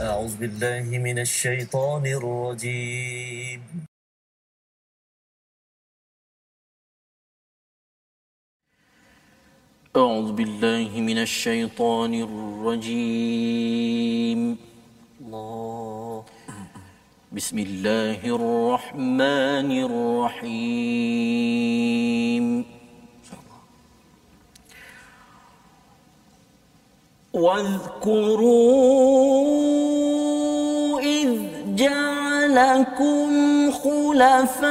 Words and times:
أعوذ 0.00 0.36
بالله 0.40 0.98
من 0.98 1.18
الشيطان 1.18 2.06
الرجيم. 2.06 3.60
أعوذ 9.96 10.32
بالله 10.32 11.00
من 11.00 11.18
الشيطان 11.18 12.14
الرجيم. 12.14 13.60
الله 15.20 16.24
بسم 17.32 17.58
الله 17.58 18.20
الرحمن 18.24 19.70
الرحيم. 19.84 21.10
واذكروا 27.34 28.70
جعلكم 31.80 33.30
خلفاء 33.72 34.70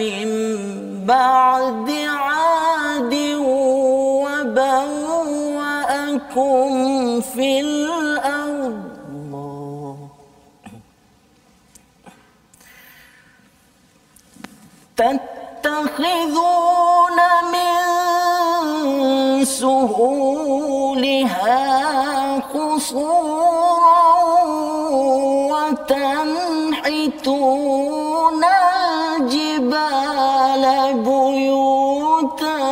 من 0.00 0.28
بعد 1.06 1.88
عاد 1.90 3.14
وبوأكم 4.24 4.70
في 7.20 7.60
الأرض. 7.60 8.84
تتخذون 15.62 17.18
من 17.54 17.74
سهولها 19.44 20.23
قصورا 22.94 24.14
وتنحتون 26.84 28.44
الجبال 29.20 30.64
بيوتا 31.02 32.64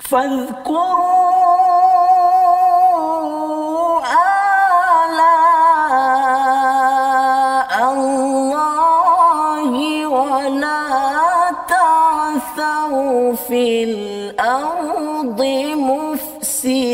فاذكروا 0.00 1.55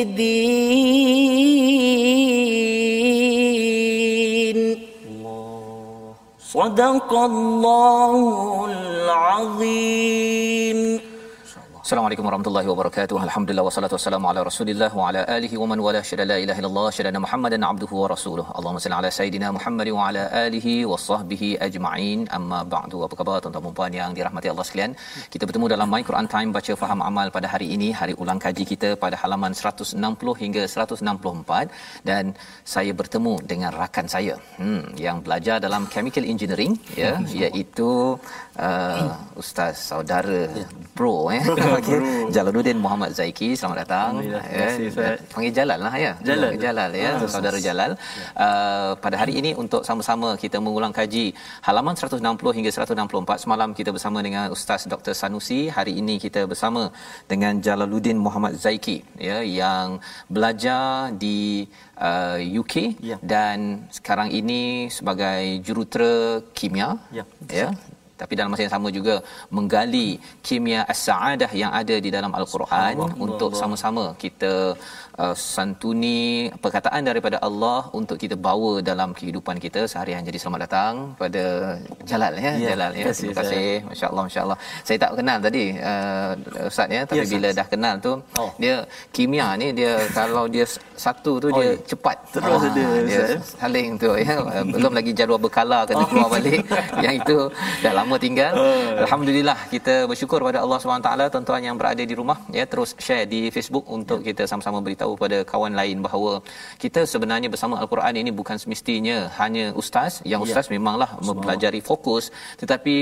مفسدين 0.03 0.39
صدق 6.53 7.13
الله 7.13 8.67
العظيم. 9.05 10.03
Assalamualaikum 11.93 12.27
warahmatullahi 12.29 12.69
wabarakatuh. 12.73 13.17
Alhamdulillah 13.25 13.65
wassalatu 13.67 13.95
wassalamu 13.97 14.27
ala 14.29 14.41
Rasulillah 14.49 14.89
wa 14.99 15.09
ala 15.09 15.23
alihi 15.35 15.59
wa 15.63 15.67
man 15.71 15.79
wala 15.87 16.01
syada 16.11 16.25
la 16.31 16.37
ilaha 16.45 16.61
illallah 16.61 16.87
syada 16.99 17.21
Muhammadan 17.25 17.67
abduhu 17.71 17.95
wa 18.03 18.07
rasuluh. 18.13 18.45
Allahumma 18.59 18.81
salli 18.85 18.97
ala 19.01 19.11
sayidina 19.17 19.49
Muhammad 19.57 19.89
wa 19.97 20.05
ala 20.09 20.23
alihi 20.45 20.75
wa 20.91 20.97
sahbihi 21.09 21.49
ajma'in. 21.67 22.21
Amma 22.37 22.61
ba'du. 22.75 23.01
Apa 23.07 23.17
khabar 23.19 23.35
tuan-tuan 23.43 23.67
dan 23.67 23.75
puan 23.81 23.93
yang 23.99 24.15
dirahmati 24.19 24.49
Allah 24.53 24.67
sekalian? 24.69 24.95
Kita 25.35 25.45
bertemu 25.51 25.69
dalam 25.75 25.91
My 25.95 26.01
Quran 26.09 26.29
Time 26.35 26.51
baca 26.57 26.77
faham 26.83 27.03
amal 27.09 27.29
pada 27.37 27.51
hari 27.55 27.69
ini, 27.77 27.91
hari 28.01 28.17
ulang 28.25 28.41
kaji 28.45 28.65
kita 28.73 28.91
pada 29.05 29.19
halaman 29.25 29.53
160 29.53 30.35
hingga 30.43 30.65
164 30.65 32.09
dan 32.09 32.33
saya 32.75 32.95
bertemu 33.03 33.35
dengan 33.53 33.71
rakan 33.83 34.09
saya 34.15 34.39
hmm 34.63 34.83
yang 35.05 35.21
belajar 35.27 35.57
dalam 35.67 35.83
chemical 35.93 36.25
engineering 36.33 36.73
ya 37.03 37.13
iaitu 37.43 37.91
uh, 38.67 39.13
ustaz 39.43 39.77
saudara 39.93 40.43
bro 40.97 41.15
eh 41.37 41.43
okey. 41.83 42.31
Jalaluddin 42.35 42.79
Muhammad 42.79 43.11
Zaiki 43.19 43.49
selamat 43.59 43.79
datang. 43.85 44.11
Terima 44.23 44.41
kasih, 44.41 44.87
Ustaz. 44.93 45.19
panggil 45.35 45.53
Jalal 45.53 45.81
lah 45.87 45.95
ya. 45.99 46.13
Jalal. 46.29 46.53
Jalal. 46.57 46.91
Ya 46.95 47.11
Ah, 47.13 47.29
saudara 47.29 47.59
Jalal. 47.59 47.93
Uh, 48.45 48.91
pada 49.05 49.17
hari 49.21 49.35
ini 49.41 49.51
untuk 49.53 49.83
sama-sama 49.83 50.29
kita 50.39 50.57
mengulang 50.63 50.95
kaji 50.95 51.35
halaman 51.67 51.95
160 51.99 52.23
hingga 52.57 52.71
164 52.73 53.43
semalam 53.45 53.71
kita 53.75 53.91
bersama 53.93 54.19
dengan 54.23 54.47
ustaz 54.55 54.87
Dr 54.87 55.13
Sanusi. 55.13 55.69
Hari 55.69 55.93
ini 56.01 56.17
kita 56.17 56.47
bersama 56.47 56.89
dengan 57.29 57.59
Jalaluddin 57.61 58.17
Muhammad 58.17 58.55
Zaiki 58.57 59.03
ya 59.19 59.43
yang 59.43 59.99
belajar 60.31 61.11
di 61.13 61.67
uh, 61.99 62.39
UK 62.41 62.75
Ya. 63.03 63.17
dan 63.23 63.59
sekarang 63.91 64.29
ini 64.31 64.63
sebagai 64.89 65.59
jurutera 65.67 66.41
kimia 66.57 66.97
Ya. 67.11 67.25
ya 67.51 67.69
tapi 68.23 68.33
dalam 68.39 68.51
masa 68.53 68.63
yang 68.67 68.75
sama 68.77 68.89
juga 68.99 69.15
menggali 69.57 70.09
kimia 70.47 70.81
as-saadah 70.93 71.51
yang 71.63 71.73
ada 71.81 71.97
di 72.05 72.11
dalam 72.17 72.33
al-Quran 72.41 72.93
Subhanallah. 72.95 73.25
untuk 73.27 73.51
sama-sama 73.61 74.05
kita 74.25 74.53
uh, 75.23 75.35
santuni 75.35 76.21
perkataan 76.65 77.03
daripada 77.11 77.37
Allah 77.49 77.81
untuk 78.01 78.17
kita 78.23 78.37
bawa 78.49 78.73
dalam 78.91 79.11
kehidupan 79.19 79.57
kita 79.65 79.81
seharian. 79.93 80.23
Jadi 80.29 80.39
selamat 80.43 80.61
datang 80.67 80.93
pada 81.21 81.43
Jalal 82.11 82.35
ya, 82.47 82.53
Ya, 82.65 82.69
Jalal 82.73 82.93
ya. 83.01 83.05
terima 83.13 83.35
kasih. 83.41 83.69
Masya-Allah 83.91 84.23
masya-Allah. 84.29 84.59
Saya 84.87 84.99
tak 85.05 85.11
kenal 85.19 85.39
tadi 85.47 85.65
uh, 85.91 86.31
ustaz 86.71 86.89
ya, 86.97 87.03
tapi 87.09 87.21
Ya, 87.23 87.27
bila 87.35 87.49
dah 87.55 87.67
kenal 87.67 87.95
tu 88.01 88.13
Oh. 88.41 88.51
dia 88.59 88.75
kimia 89.15 89.47
ni 89.61 89.69
dia 89.73 89.93
kalau 90.13 90.45
dia 90.49 90.65
satu 90.97 91.33
tu 91.43 91.49
Oh, 91.51 91.57
dia 91.59 91.71
ya. 91.71 91.73
cepat. 91.91 92.17
Terus 92.35 92.63
Ah, 92.63 92.71
dia, 92.77 92.89
dia 93.11 93.23
saling 93.61 93.89
tu 93.97 94.11
ya. 94.19 94.35
Belum 94.75 94.93
lagi 94.93 95.11
jadual 95.13 95.41
berkala 95.41 95.79
kena 95.89 96.05
keluar 96.07 96.29
balik. 96.31 96.61
Yang 97.05 97.15
itu 97.21 97.39
dah 97.85 97.93
lama 97.95 98.12
tinggal. 98.25 98.53
Alhamdulillah 99.05 99.59
kita 99.75 99.95
bersyukur 100.11 100.39
pada 100.49 100.59
Allah 100.65 100.79
SWT 100.83 101.11
tuan-tuan 101.35 101.63
yang 101.69 101.77
berada 101.81 102.03
di 102.11 102.15
rumah. 102.21 102.39
Ya 102.59 102.65
terus 102.73 102.91
share 103.07 103.27
di 103.35 103.41
Facebook 103.55 103.85
untuk 103.97 104.21
kita 104.29 104.45
sama-sama 104.51 104.79
beritahu 104.87 105.13
pada 105.23 105.39
kawan 105.53 105.73
lain 105.81 105.99
bahawa 106.07 106.33
kita 106.83 107.03
sebenarnya 107.13 107.49
bersama 107.55 107.75
Al-Quran 107.83 108.15
ini 108.23 108.31
bukan 108.41 108.57
semestinya 108.63 109.17
hanya 109.41 109.65
ustaz. 109.83 110.13
Yang 110.33 110.41
ustaz 110.47 110.67
memanglah 110.75 111.11
mempelajari 111.29 111.81
fokus. 111.91 112.25
Tetapi 112.63 112.97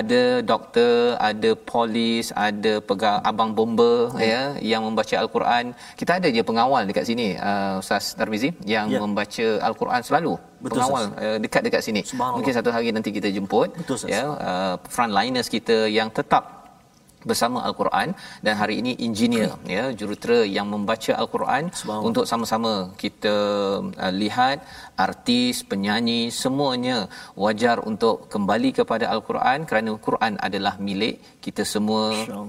ada 0.00 0.22
doktor, 0.52 1.16
ada 1.30 1.50
polis, 1.72 2.32
ada 2.48 2.74
pegang 2.88 3.18
abang 3.30 3.52
bomba 3.58 3.92
ya 4.32 4.42
yang 4.72 4.82
membaca 4.88 5.14
Al-Quran. 5.22 5.64
Kita 6.00 6.18
ada 6.18 6.28
je 6.36 6.42
pengawal 6.50 6.82
dekat 6.90 7.04
sini 7.10 7.28
uh, 7.50 7.82
Ustaz 7.82 8.14
Tarmizi 8.18 8.50
yang 8.74 8.86
Ya. 8.86 9.00
membaca 9.02 9.46
Al-Quran 9.68 10.00
selalu 10.08 10.32
Betul, 10.56 10.80
pengawal 10.80 11.04
uh, 11.20 11.36
dekat-dekat 11.36 11.80
sini. 11.84 12.00
Mungkin 12.16 12.52
satu 12.56 12.72
hari 12.72 12.88
nanti 12.88 13.12
kita 13.12 13.28
jemput 13.28 13.76
Betul, 13.76 14.08
ya 14.08 14.24
uh, 14.24 14.74
frontliners 14.88 15.52
kita 15.52 15.84
yang 15.84 16.08
tetap 16.08 16.55
bersama 17.30 17.58
Al-Quran. 17.68 18.08
Dan 18.44 18.54
hari 18.60 18.74
ini 18.82 18.92
engineer 19.06 19.50
ya 19.74 19.84
jurutera 20.00 20.38
yang 20.56 20.68
membaca 20.74 21.12
Al-Quran 21.22 21.64
untuk 22.08 22.24
sama-sama 22.30 22.72
kita 23.02 23.34
uh, 24.06 24.12
lihat 24.22 24.58
artis 25.06 25.56
penyanyi 25.70 26.20
semuanya 26.42 26.96
wajar 27.44 27.76
untuk 27.90 28.16
kembali 28.34 28.70
kepada 28.78 29.06
Al-Quran 29.14 29.68
kerana 29.70 29.92
Quran 30.06 30.34
adalah 30.48 30.74
milik 30.88 31.16
kita 31.46 31.62
semua 31.74 32.02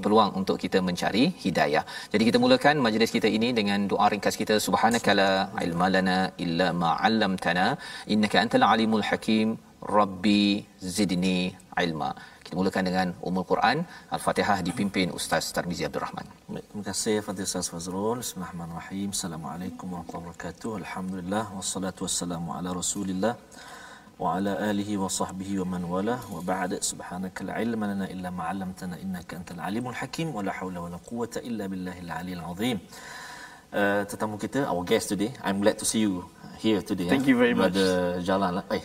peluang 0.04 0.32
untuk 0.42 0.58
kita 0.64 0.80
mencari 0.90 1.24
hidayah. 1.46 1.84
Jadi 2.14 2.24
kita 2.30 2.40
mulakan 2.46 2.76
majlis 2.88 3.14
kita 3.18 3.30
ini 3.38 3.50
dengan 3.60 3.80
doa 3.92 4.08
ringkas 4.14 4.38
kita. 4.42 4.56
Subhanakala 4.68 5.30
ilmalana 5.66 6.18
illa 6.46 6.70
ma 6.82 6.92
'allamtana. 7.04 7.68
Innaka 8.14 8.38
antal 8.44 8.66
alimul 8.74 9.06
hakim 9.10 9.50
rabbi 9.82 10.66
zidni 10.82 11.54
ilma. 11.86 12.12
Kita 12.44 12.56
mulakan 12.56 12.84
dengan 12.90 13.08
Ummul 13.28 13.46
Quran 13.52 13.78
Al-Fatihah 14.16 14.64
dipimpin 14.68 15.12
Ustaz 15.12 15.52
Tarmizi 15.56 15.84
Abdul 15.88 16.04
Rahman. 16.06 16.28
Baik, 16.48 16.66
terima 16.70 16.84
kasih 16.90 17.16
Fadil 17.26 17.48
Ustaz 17.50 17.68
Fazrul. 17.74 18.24
Bismillahirrahmanirrahim. 18.24 19.10
Assalamualaikum 19.12 19.88
warahmatullahi 19.92 20.26
wabarakatuh. 20.32 20.72
Alhamdulillah 20.82 21.44
wassalatu 21.58 22.08
wassalamu 22.08 22.56
ala 22.58 22.70
Rasulillah 22.82 23.34
wa 24.18 24.34
ala 24.36 24.54
alihi 24.70 24.96
wa 24.98 25.12
sahbihi 25.20 25.60
wa 25.62 25.66
man 25.74 25.84
wala 25.94 26.16
wa 26.36 26.42
ba'd 26.52 26.72
subhanaka 26.92 27.46
la 27.50 27.60
ilma 27.62 27.86
lana 27.92 28.06
illa 28.14 28.30
ma 28.38 28.44
'allamtana 28.50 28.96
innaka 29.04 29.38
antal 29.40 29.62
alimul 29.68 29.94
hakim 30.02 30.34
wa 30.38 30.42
la 30.48 30.54
hawla 30.58 30.80
wa 30.86 30.90
la 30.94 31.00
quwwata 31.10 31.44
illa 31.50 31.68
billahil 31.74 32.10
aliyil 32.20 32.44
azim. 32.52 32.78
Uh, 33.80 34.02
tetamu 34.10 34.40
kita 34.40 34.60
our 34.72 34.84
guest 34.88 35.12
today 35.12 35.30
I'm 35.44 35.60
glad 35.60 35.76
to 35.82 35.86
see 35.86 36.00
you 36.08 36.24
here 36.64 36.80
today 36.90 37.12
Thank 37.12 37.28
ya. 37.28 37.36
you 37.36 37.38
very 37.44 37.54
much. 37.54 37.76
Brother 37.76 38.24
Jalan 38.24 38.64
eh 38.72 38.84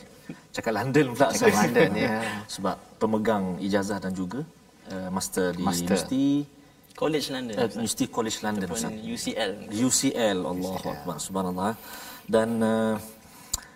cakap 0.55 0.73
London 0.79 1.05
pula 1.13 1.29
Cakap 1.33 1.57
London, 1.61 1.91
ya. 1.97 2.11
sebab 2.55 2.77
pemegang 3.01 3.45
ijazah 3.67 3.99
dan 4.05 4.13
juga 4.13 4.41
uh, 4.93 5.09
master 5.15 5.55
di 5.57 5.65
Master. 5.65 5.85
Universiti 5.87 6.27
College 6.93 7.27
London. 7.35 7.55
uh, 7.59 7.69
University 7.79 8.07
College 8.17 8.39
London 8.45 8.67
Ataupun 8.69 8.79
Ustaz. 8.79 9.13
UCL. 9.15 9.53
UCL 9.87 10.39
Allahu 10.53 10.87
Akbar 10.95 11.17
subhanallah 11.27 11.73
dan 12.29 12.49
uh, 12.63 12.97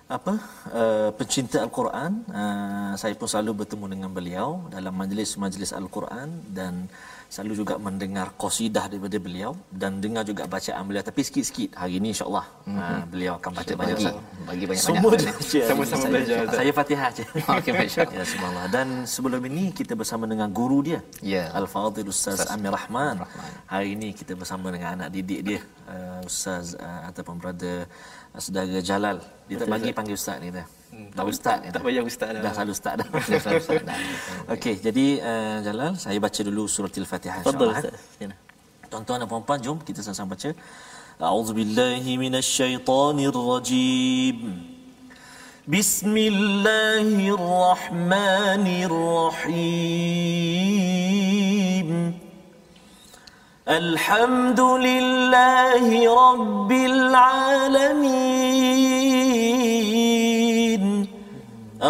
apa 0.07 0.35
uh, 0.71 1.11
pencinta 1.19 1.59
al-Quran 1.67 2.23
uh, 2.31 2.95
saya 2.95 3.15
pun 3.19 3.27
selalu 3.27 3.67
bertemu 3.67 3.87
dengan 3.91 4.11
beliau 4.15 4.49
dalam 4.71 4.95
majlis-majlis 4.95 5.75
al-Quran 5.75 6.29
dan 6.55 6.87
selalu 7.27 7.55
juga 7.61 7.75
mendengar 7.77 8.33
qasidah 8.39 8.87
daripada 8.91 9.19
beliau 9.19 9.53
dan 9.69 9.99
dengar 10.05 10.23
juga 10.23 10.47
bacaan 10.47 10.83
beliau. 10.87 11.03
Tapi 11.03 11.21
sikit-sikit 11.27 11.75
hari 11.75 11.99
ini 11.99 12.15
insyaallah 12.15 12.47
mm-hmm. 12.47 12.79
uh, 12.81 13.03
beliau 13.11 13.33
akan 13.39 13.51
baca 13.59 13.75
banyak 13.75 13.97
bagi, 13.99 14.09
bagi 14.47 14.65
banyak 14.71 14.85
semua 14.87 15.11
banyak 15.15 15.37
sama-sama 15.71 16.07
belajar. 16.13 16.39
saya, 16.47 16.57
saya 16.59 16.71
Fatihah 16.79 17.11
je. 17.11 17.25
Okey 17.59 17.73
masyaallah 17.75 18.15
ya 18.21 18.25
subhanallah. 18.25 18.67
Dan 18.71 18.87
sebelum 19.05 19.43
ini 19.51 19.65
kita 19.75 19.93
bersama 19.99 20.25
dengan 20.31 20.49
guru 20.55 20.79
dia. 20.87 21.01
Ya. 21.21 21.51
Al-fadil 21.51 22.09
ustaz 22.11 22.47
Amir 22.53 22.75
Rahman. 22.75 23.27
Rahman. 23.27 23.51
Hari 23.67 23.89
ini 23.99 24.09
kita 24.15 24.39
bersama 24.39 24.71
dengan 24.71 25.01
anak 25.01 25.09
didik 25.11 25.41
dia 25.43 25.61
uh, 25.91 26.23
ustaz 26.23 26.79
uh, 26.79 27.11
ataupun 27.11 27.39
brother 27.43 27.91
uh, 28.35 28.41
saudara 28.41 28.79
Jalal. 28.79 29.19
Dia 29.51 29.57
tak 29.63 29.71
bagi 29.71 29.91
panggil 29.91 30.15
ustaz 30.19 30.39
ni 30.43 30.51
dah 30.55 30.76
Hmm, 30.97 31.13
tak 31.13 31.29
ustaz 31.29 31.61
ya. 31.61 31.71
tak 31.77 31.83
payah 31.85 32.03
ustaz 32.09 32.29
dah. 32.33 32.41
Dah 32.41 32.53
selalu 32.57 32.73
ustaz 32.73 32.95
dah. 33.01 33.07
dah 33.13 33.41
selalu 33.45 33.61
ustaz 33.61 33.83
dah. 33.85 33.97
Okey, 34.57 34.75
jadi 34.81 35.07
uh, 35.21 35.57
Jalal, 35.67 35.93
saya 36.01 36.17
baca 36.17 36.41
dulu 36.49 36.65
surah 36.65 36.89
Al-Fatihah 36.89 37.37
insya-Allah. 37.45 37.85
Eh. 38.25 38.33
Tuan-tuan 38.89 39.21
dan 39.21 39.29
puan-puan, 39.29 39.59
jom 39.61 39.77
kita 39.85 40.01
sama-sama 40.01 40.33
baca. 40.33 40.51
A'udzubillahi 41.21 42.13
billahi 42.17 42.81
Bismillahirrahmanirrahim. 42.81 44.41
rajim. 44.41 44.77
بسم 45.67 46.15
الله 46.17 47.07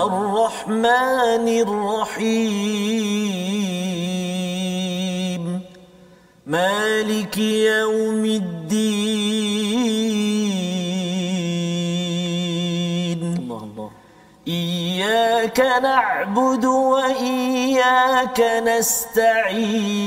الرحمن 0.05 1.49
الرحيم. 1.49 3.07
مالك 6.47 7.39
يوم 7.39 8.25
الدين. 8.25 8.77
الله 13.39 13.63
الله 13.65 13.91
إياك 14.49 15.61
نعبد 15.83 16.65
وإياك 16.65 18.41
نستعين. 18.41 20.07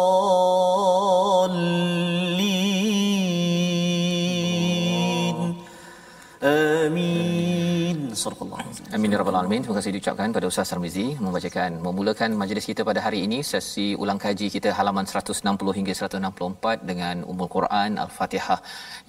Amin 9.01 9.13
ya 9.13 9.19
rabbal 9.19 9.37
alamin. 9.37 9.61
Terima 9.65 9.75
kasih 9.77 9.91
diucapkan 9.93 10.33
pada 10.35 10.45
Ustaz 10.49 10.65
Sarmizi 10.69 11.05
membacakan 11.25 11.71
memulakan 11.85 12.31
majlis 12.41 12.65
kita 12.69 12.81
pada 12.89 12.99
hari 13.05 13.19
ini 13.27 13.37
sesi 13.51 13.85
ulang 14.01 14.19
kaji 14.23 14.47
kita 14.55 14.69
halaman 14.79 15.05
160 15.11 15.73
hingga 15.77 15.93
164 15.99 16.85
dengan 16.89 17.15
Ummul 17.31 17.49
Quran 17.55 17.97
Al-Fatihah 18.03 18.59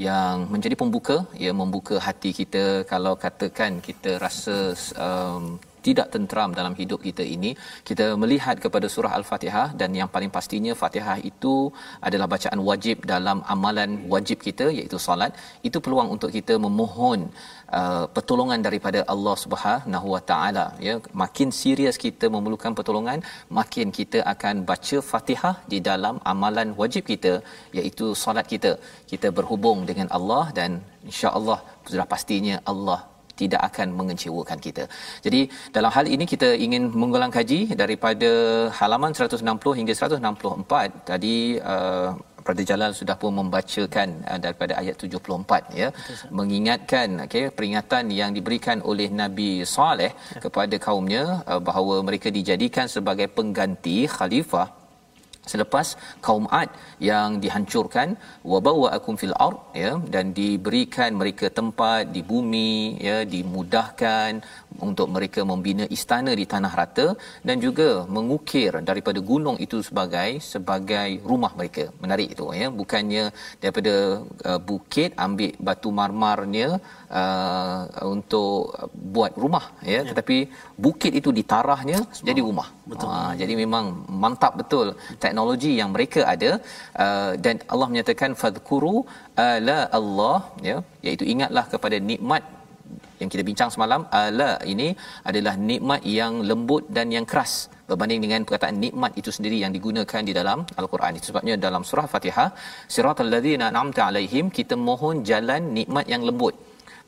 yang 0.06 0.48
menjadi 0.54 0.78
pembuka 0.82 1.16
ya 1.44 1.52
membuka 1.60 1.96
hati 2.06 2.32
kita 2.40 2.64
kalau 2.92 3.12
katakan 3.24 3.84
kita 3.88 4.16
rasa 4.24 4.56
um, 5.08 5.44
tidak 5.86 6.08
tentram 6.14 6.50
dalam 6.58 6.74
hidup 6.80 7.00
kita 7.06 7.24
ini 7.36 7.50
kita 7.88 8.06
melihat 8.22 8.56
kepada 8.64 8.86
surah 8.94 9.12
al-fatihah 9.18 9.68
dan 9.80 9.90
yang 10.00 10.08
paling 10.14 10.30
pastinya 10.36 10.72
fatihah 10.82 11.18
itu 11.30 11.54
adalah 12.08 12.26
bacaan 12.34 12.60
wajib 12.70 12.96
dalam 13.12 13.38
amalan 13.54 13.90
wajib 14.14 14.38
kita 14.46 14.66
iaitu 14.78 14.98
solat. 15.06 15.32
Itu 15.68 15.78
peluang 15.84 16.08
untuk 16.14 16.30
kita 16.36 16.56
memohon 16.66 17.20
uh, 17.78 18.04
pertolongan 18.16 18.60
daripada 18.68 19.02
Allah 19.14 19.36
Subhanahu 19.44 20.08
Wa 20.14 20.22
Taala 20.30 20.66
ya. 20.86 20.94
Makin 21.22 21.50
serius 21.60 21.98
kita 22.06 22.28
memerlukan 22.34 22.74
pertolongan 22.78 23.20
makin 23.60 23.88
kita 24.00 24.20
akan 24.34 24.64
baca 24.72 24.98
fatihah 25.12 25.54
di 25.74 25.80
dalam 25.90 26.16
amalan 26.32 26.70
wajib 26.82 27.04
kita 27.12 27.34
iaitu 27.78 28.08
solat 28.24 28.48
kita. 28.54 28.74
Kita 29.12 29.30
berhubung 29.38 29.80
dengan 29.90 30.10
Allah 30.18 30.44
dan 30.58 30.70
insya-Allah 31.10 31.58
sudah 31.90 32.06
pastinya 32.12 32.56
Allah 32.72 33.00
tidak 33.40 33.60
akan 33.68 33.88
mengecewakan 33.98 34.58
kita. 34.66 34.84
Jadi 35.24 35.40
dalam 35.76 35.90
hal 35.96 36.06
ini 36.14 36.24
kita 36.32 36.48
ingin 36.66 36.84
mengulang 37.02 37.32
kaji 37.38 37.60
daripada 37.82 38.30
halaman 38.80 39.12
160 39.16 39.78
hingga 39.78 39.94
164 39.94 41.10
tadi 41.10 41.34
uh, 41.72 42.10
Pradja 42.44 42.64
Jalal 42.70 42.92
sudah 43.00 43.16
pun 43.22 43.32
membacakan 43.40 44.08
uh, 44.30 44.38
daripada 44.44 44.72
ayat 44.82 44.96
74 44.98 45.80
ya 45.80 45.88
Betul, 45.94 46.16
mengingatkan 46.38 47.08
okey 47.26 47.44
peringatan 47.56 48.04
yang 48.20 48.30
diberikan 48.36 48.78
oleh 48.90 49.08
Nabi 49.22 49.50
Saleh 49.74 50.12
ya. 50.12 50.40
kepada 50.44 50.76
kaumnya 50.86 51.24
uh, 51.50 51.60
bahawa 51.68 51.96
mereka 52.08 52.28
dijadikan 52.38 52.86
sebagai 52.96 53.28
pengganti 53.38 53.98
khalifah 54.16 54.81
selepas 55.50 55.86
kaum 56.26 56.46
Ad 56.60 56.70
yang 57.08 57.30
dihancurkan 57.44 58.08
wabawaakum 58.52 59.14
fil 59.20 59.34
ard 59.46 59.58
ya 59.82 59.92
dan 60.14 60.26
diberikan 60.38 61.10
mereka 61.20 61.46
tempat 61.58 62.02
di 62.14 62.22
bumi 62.30 62.72
ya 63.06 63.16
dimudahkan 63.34 64.32
untuk 64.88 65.08
mereka 65.14 65.40
membina 65.50 65.84
istana 65.96 66.32
di 66.40 66.46
tanah 66.52 66.72
rata 66.80 67.06
dan 67.48 67.56
juga 67.66 67.88
mengukir 68.16 68.72
daripada 68.90 69.20
gunung 69.30 69.58
itu 69.66 69.78
sebagai 69.88 70.30
sebagai 70.52 71.10
rumah 71.30 71.52
mereka. 71.58 71.84
Menarik 72.02 72.28
itu 72.34 72.46
ya. 72.62 72.68
Bukannya 72.80 73.24
daripada 73.62 73.94
uh, 74.50 74.60
bukit 74.70 75.10
ambil 75.26 75.52
batu 75.68 75.90
marmarnya 75.98 76.68
uh, 77.20 77.82
untuk 78.14 78.72
buat 79.16 79.32
rumah 79.42 79.64
ya, 79.80 79.92
ya. 79.94 80.00
Tetapi 80.10 80.36
bukit 80.86 81.12
itu 81.20 81.30
ditarahnya 81.38 81.98
jadi 82.28 82.40
rumah. 82.48 82.68
betul. 82.90 83.08
Ha, 83.10 83.18
jadi 83.40 83.54
memang 83.62 83.84
mantap 84.22 84.54
betul 84.60 84.88
teknologi 85.24 85.72
yang 85.80 85.92
mereka 85.96 86.22
ada. 86.34 86.50
Uh, 87.04 87.32
dan 87.44 87.54
Allah 87.74 87.88
menyatakan 87.92 88.32
fadhkuru 88.42 88.96
ala 89.46 89.78
Allah 90.00 90.38
ya. 90.68 90.78
Iaitu 91.06 91.26
ingatlah 91.34 91.64
kepada 91.74 91.98
nikmat 92.10 92.42
yang 93.20 93.30
kita 93.32 93.42
bincang 93.50 93.70
semalam. 93.74 94.02
Ala 94.22 94.50
ini 94.72 94.88
adalah 95.30 95.54
nikmat 95.70 96.02
yang 96.18 96.34
lembut 96.50 96.84
dan 96.96 97.08
yang 97.16 97.26
keras 97.32 97.52
berbanding 97.90 98.20
dengan 98.24 98.40
perkataan 98.46 98.76
nikmat 98.84 99.12
itu 99.20 99.30
sendiri 99.36 99.56
yang 99.62 99.72
digunakan 99.76 100.22
di 100.28 100.34
dalam 100.40 100.58
al-Quran. 100.82 101.18
Itu 101.18 101.26
sebabnya 101.30 101.54
dalam 101.66 101.82
surah 101.88 102.06
Fatihah 102.12 102.48
siratal 102.94 103.30
ladzina 103.34 103.66
an'amta 103.72 104.02
alaihim 104.10 104.48
kita 104.58 104.76
mohon 104.88 105.18
jalan 105.30 105.62
nikmat 105.78 106.06
yang 106.14 106.24
lembut 106.28 106.56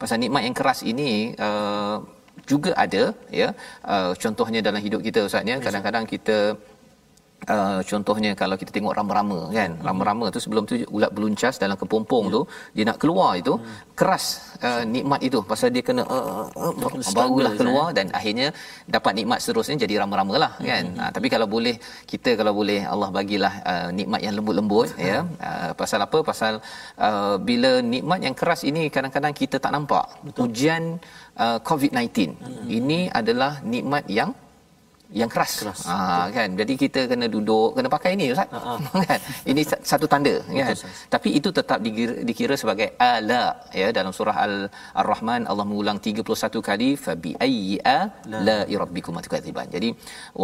pasal 0.01 0.19
nikmat 0.23 0.43
yang 0.47 0.57
keras 0.59 0.81
ini 0.93 1.11
uh, 1.47 1.97
juga 2.51 2.71
ada 2.85 3.05
ya. 3.41 3.49
Uh, 3.93 4.13
contohnya 4.23 4.61
dalam 4.69 4.81
hidup 4.87 5.01
kita 5.07 5.21
ustaz 5.29 5.47
ya. 5.53 5.57
Kadang-kadang 5.67 6.05
kita 6.15 6.39
Uh, 7.45 7.81
contohnya 7.91 8.33
kalau 8.41 8.57
kita 8.61 8.71
tengok 8.77 8.95
rama-rama 8.99 9.39
kan 9.57 9.71
hmm. 9.77 9.85
rama-rama 9.87 10.27
tu 10.35 10.41
sebelum 10.45 10.65
tu 10.71 10.75
ulat 10.97 11.11
beluncas 11.17 11.55
dalam 11.63 11.77
kepompong 11.77 12.25
yeah. 12.27 12.35
tu 12.37 12.41
dia 12.77 12.85
nak 12.89 12.99
keluar 13.03 13.31
itu 13.41 13.55
hmm. 13.61 13.93
keras 14.01 14.25
uh, 14.65 14.83
nikmat 14.95 15.21
itu 15.29 15.39
pasal 15.51 15.69
dia 15.75 15.83
kena 15.89 16.03
uh, 16.09 16.49
uh, 16.57 16.73
barulah 17.19 17.53
keluar 17.61 17.89
dan 17.99 18.07
akhirnya 18.19 18.49
dapat 18.89 19.13
nikmat 19.19 19.39
seterusnya 19.45 19.77
jadi 19.85 19.95
rama-rama 20.03 20.35
lah 20.45 20.53
hmm. 20.57 20.67
kan 20.71 20.85
uh, 21.03 21.11
tapi 21.17 21.29
kalau 21.35 21.47
boleh 21.55 21.77
kita 22.13 22.33
kalau 22.41 22.53
boleh 22.61 22.81
Allah 22.93 23.11
bagilah 23.19 23.55
uh, 23.73 23.89
nikmat 23.99 24.21
yang 24.25 24.35
lembut-lembut 24.39 24.89
hmm. 24.97 25.05
ya 25.05 25.19
uh, 25.49 25.71
pasal 25.81 26.01
apa 26.07 26.19
pasal 26.31 26.55
uh, 26.97 27.37
bila 27.51 27.73
nikmat 27.95 28.21
yang 28.25 28.37
keras 28.41 28.65
ini 28.71 28.89
kadang-kadang 28.95 29.37
kita 29.37 29.61
tak 29.61 29.73
nampak 29.77 30.07
Betul. 30.25 30.49
ujian 30.49 30.83
uh, 31.37 31.59
COVID-19 31.61 32.09
hmm. 32.41 32.67
ini 32.79 33.01
adalah 33.21 33.61
nikmat 33.75 34.07
yang 34.09 34.33
yang 35.13 35.31
keras, 35.35 35.53
Keras, 35.61 35.81
ha, 35.87 36.27
kan? 36.37 36.49
Jadi 36.61 36.75
kita 36.83 37.01
kena 37.11 37.27
duduk 37.35 37.77
kena 37.77 37.89
pakai 37.93 38.13
ni 38.21 38.33
ustaz. 38.35 38.49
Kan? 39.11 39.21
Ini 39.51 39.63
sa- 39.71 39.83
satu 39.91 40.07
tanda 40.13 40.35
kan? 40.59 40.77
Tapi 41.15 41.29
itu 41.39 41.49
tetap 41.59 41.79
dikira, 41.87 42.15
dikira 42.29 42.55
sebagai 42.63 42.89
ala 42.97 43.43
ya 43.81 43.89
dalam 43.99 44.13
surah 44.17 44.37
al 44.45 44.55
ar-rahman 45.01 45.43
Allah 45.51 45.67
mengulang 45.71 45.99
31 46.01 46.69
kali 46.69 46.89
fa 47.05 47.13
bi 47.25 47.31
ayyi 47.47 47.77
la 48.47 48.59
rabbikum 48.83 49.21
tukadziban 49.27 49.67
jadi 49.75 49.89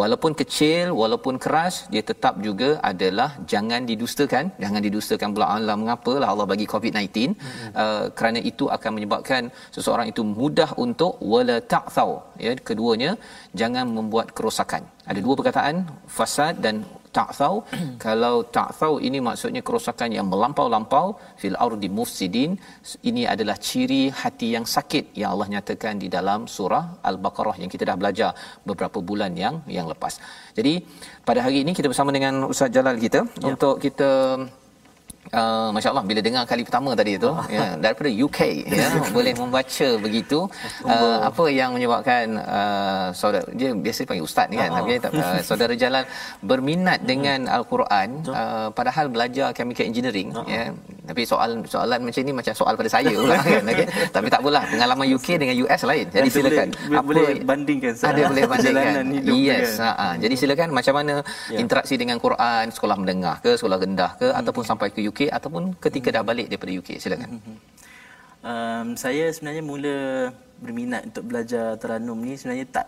walaupun 0.00 0.32
kecil 0.40 0.86
walaupun 1.00 1.34
keras 1.44 1.74
dia 1.92 2.02
tetap 2.10 2.34
juga 2.46 2.70
adalah 2.90 3.30
jangan 3.52 3.80
didustakan. 3.90 4.44
Jangan 4.62 4.80
didustakan 4.86 5.28
pula. 5.34 5.46
Allah 5.56 5.76
mengapalah 5.82 6.28
Allah 6.32 6.46
bagi 6.52 6.66
covid-19 6.72 7.08
hmm. 7.10 7.70
uh, 7.82 8.04
kerana 8.18 8.40
itu 8.50 8.66
akan 8.76 8.90
menyebabkan 8.96 9.42
seseorang 9.76 10.06
itu 10.12 10.22
mudah 10.40 10.70
untuk 10.84 11.14
wala 11.32 11.58
ta'thau. 11.72 12.10
Ya 12.44 12.52
keduanya 12.68 13.10
jangan 13.60 13.86
membuat 13.96 14.30
kerosakan. 14.36 14.82
Ada 15.10 15.20
dua 15.26 15.34
perkataan 15.38 15.76
fasad 16.16 16.54
dan 16.64 16.86
ta'thau. 17.16 17.54
Kalau 18.04 18.36
ta'thau 18.56 18.92
ini 19.08 19.18
maksudnya 19.28 19.62
kerosakan 19.66 20.10
yang 20.16 20.26
melampau-lampau 20.32 21.06
fil 21.40 21.56
ardi 21.66 21.88
mufsidin 21.98 22.52
ini 23.10 23.22
adalah 23.32 23.56
ciri 23.68 24.02
hati 24.22 24.48
yang 24.56 24.66
sakit 24.74 25.04
yang 25.20 25.30
Allah 25.34 25.48
nyatakan 25.54 25.98
di 26.02 26.08
dalam 26.16 26.46
surah 26.56 26.84
al-baqarah 27.10 27.56
yang 27.62 27.70
kita 27.74 27.84
dah 27.90 27.96
belajar 28.02 28.30
beberapa 28.68 28.98
bulan 29.10 29.34
yang 29.44 29.56
yang 29.76 29.86
lepas. 29.92 30.22
Jadi 30.58 30.74
pada 31.28 31.42
hari 31.46 31.66
ini 31.66 31.74
kita 31.78 31.90
bersama 31.92 32.10
dengan 32.16 32.46
Ustaz 32.52 32.70
Jalal 32.76 32.98
kita. 33.06 33.20
Ya. 33.42 33.46
untuk 33.50 33.74
kita 33.84 34.10
Uh, 35.30 35.68
Masya 35.70 35.92
Allah 35.92 36.02
bila 36.02 36.20
dengar 36.24 36.42
kali 36.48 36.66
pertama 36.66 36.90
tadi 36.96 37.14
tu 37.14 37.30
ya, 37.52 37.76
daripada 37.78 38.10
UK 38.10 38.40
ya, 38.80 38.88
boleh 39.14 39.36
membaca 39.36 39.88
begitu. 40.00 40.48
Uh, 40.82 41.22
apa 41.28 41.44
yang 41.52 41.70
menyebabkan 41.76 42.40
uh, 42.40 43.14
saudara 43.14 43.46
dia 43.54 43.70
biasa 43.70 44.08
panggil 44.08 44.26
ustaz 44.26 44.50
ni 44.50 44.56
kan 44.58 44.74
tapi 44.74 44.98
tak, 44.98 45.12
uh, 45.14 45.38
saudara 45.44 45.76
Jalal 45.78 46.08
berminat 46.42 47.04
dengan 47.06 47.46
al-Quran 47.46 48.26
uh, 48.26 48.74
padahal 48.74 49.06
belajar 49.12 49.54
chemical 49.54 49.86
engineering 49.86 50.34
ya 50.50 50.74
tapi 51.10 51.26
soal 51.26 51.50
soalan 51.66 51.98
macam 52.06 52.22
ni 52.22 52.30
macam 52.30 52.54
soal 52.54 52.78
pada 52.78 52.86
saya 52.86 53.10
pula 53.10 53.36
kan 53.46 53.66
okey 53.66 53.86
tapi 54.14 54.26
tak 54.30 54.40
apalah 54.46 54.62
pengalaman 54.70 55.06
UK 55.18 55.28
dengan 55.42 55.56
US 55.66 55.82
lain 55.82 56.06
jadi 56.06 56.22
Nanti 56.22 56.36
silakan 56.38 56.68
boleh, 56.70 57.02
boleh 57.02 57.32
bandingkan 57.42 57.92
ada 57.98 58.20
boleh 58.30 58.44
bandingkan 58.46 59.04
yes 59.34 59.70
dia. 59.74 59.90
ha, 59.90 59.90
ha. 59.98 60.06
jadi 60.22 60.34
silakan 60.38 60.68
macam 60.70 60.94
mana 60.94 61.14
ya. 61.50 61.58
interaksi 61.58 61.94
dengan 61.98 62.22
Quran 62.22 62.64
sekolah 62.70 62.96
menengah 63.02 63.36
ke 63.42 63.58
sekolah 63.58 63.78
rendah 63.82 64.10
ke 64.22 64.30
hmm. 64.30 64.38
ataupun 64.38 64.62
sampai 64.62 64.88
ke 64.94 65.02
UK 65.02 65.20
ataupun 65.34 65.74
ketika 65.82 66.14
dah 66.14 66.22
balik 66.22 66.46
daripada 66.46 66.70
UK 66.70 67.02
silakan 67.02 67.42
um, 68.46 68.94
saya 68.94 69.34
sebenarnya 69.34 69.62
mula 69.66 69.98
berminat 70.62 71.10
untuk 71.10 71.26
belajar 71.26 71.74
Taranum 71.80 72.22
ni 72.22 72.38
sebenarnya 72.38 72.70
tak 72.70 72.86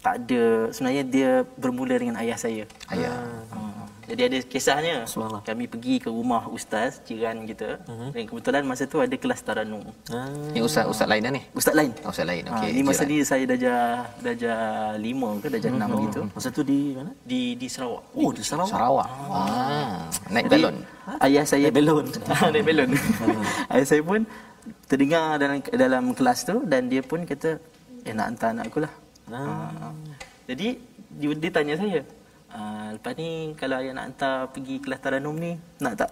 tak 0.00 0.24
ada 0.24 0.72
sebenarnya 0.72 1.04
dia 1.04 1.30
bermula 1.60 1.94
dengan 1.98 2.16
ayah 2.22 2.38
saya. 2.38 2.64
ayah 2.88 3.12
Hmm. 3.52 3.71
Jadi 4.12 4.22
ada 4.22 4.38
kisahnya. 4.44 4.96
Subhanallah. 5.04 5.40
Kami 5.40 5.64
pergi 5.64 5.96
ke 5.96 6.08
rumah 6.08 6.44
ustaz 6.46 7.00
jiran 7.02 7.42
kita 7.42 7.80
Mhm. 7.82 8.08
dan 8.12 8.22
kebetulan 8.22 8.62
masa 8.62 8.84
tu 8.84 9.00
ada 9.00 9.16
kelas 9.16 9.40
Taranum. 9.40 9.80
ni 10.52 10.60
ustaz 10.60 10.84
ustaz 10.84 11.08
lain 11.08 11.22
dah 11.22 11.32
ni 11.32 11.40
Ustaz 11.50 11.72
lain. 11.72 11.96
oh, 11.98 12.12
ustaz 12.12 12.24
lain 12.24 12.44
Okay, 12.44 12.52
okey 12.52 12.68
ha, 12.68 12.76
ni 12.76 12.82
masa 12.82 13.02
jiran. 13.02 13.10
ni 13.10 13.24
saya 13.24 13.44
darjah 13.46 13.80
darjah 14.20 14.60
5 14.94 15.40
ke 15.40 15.46
darjah 15.48 15.70
6 15.72 16.04
gitu 16.04 16.20
Masa 16.28 16.48
tu 16.48 16.62
di 16.62 16.92
mana? 16.92 17.10
di 17.22 17.40
di 17.54 17.66
Sarawak. 17.66 18.02
Oh, 18.12 18.30
di 18.30 18.42
Sarawak. 18.42 18.68
Sarawak 18.68 19.08
ah 19.30 19.96
naik 20.28 20.46
galon 20.46 20.76
Ayah 21.18 21.42
saya 21.42 21.66
Naik 21.66 21.74
belon. 21.74 22.06
naik 22.52 22.64
belon. 22.64 22.90
Ayah 23.72 23.86
saya 23.88 24.02
pun 24.02 24.22
terdengar 24.86 25.34
dalam 25.34 25.58
dalam 25.64 26.04
kelas 26.12 26.44
tu 26.44 26.60
dan 26.62 26.86
dia 26.86 27.00
pun 27.00 27.24
kata 27.24 27.56
eh 28.02 28.12
nak 28.12 28.26
hantar 28.28 28.48
anak 28.52 28.64
aku 28.68 28.78
lah. 28.78 28.92
Ah. 29.26 29.90
Jadi 30.44 30.78
dia, 31.10 31.28
dia 31.34 31.50
tanya 31.50 31.74
saya, 31.74 32.00
ah, 32.54 32.88
lepas 32.94 33.12
ni 33.16 33.56
kalau 33.56 33.80
ayah 33.80 33.92
nak 33.96 34.04
hantar 34.12 34.36
pergi 34.52 34.76
kelas 34.80 35.00
Taranum 35.00 35.36
ni, 35.36 35.56
nak 35.80 35.94
tak? 35.98 36.10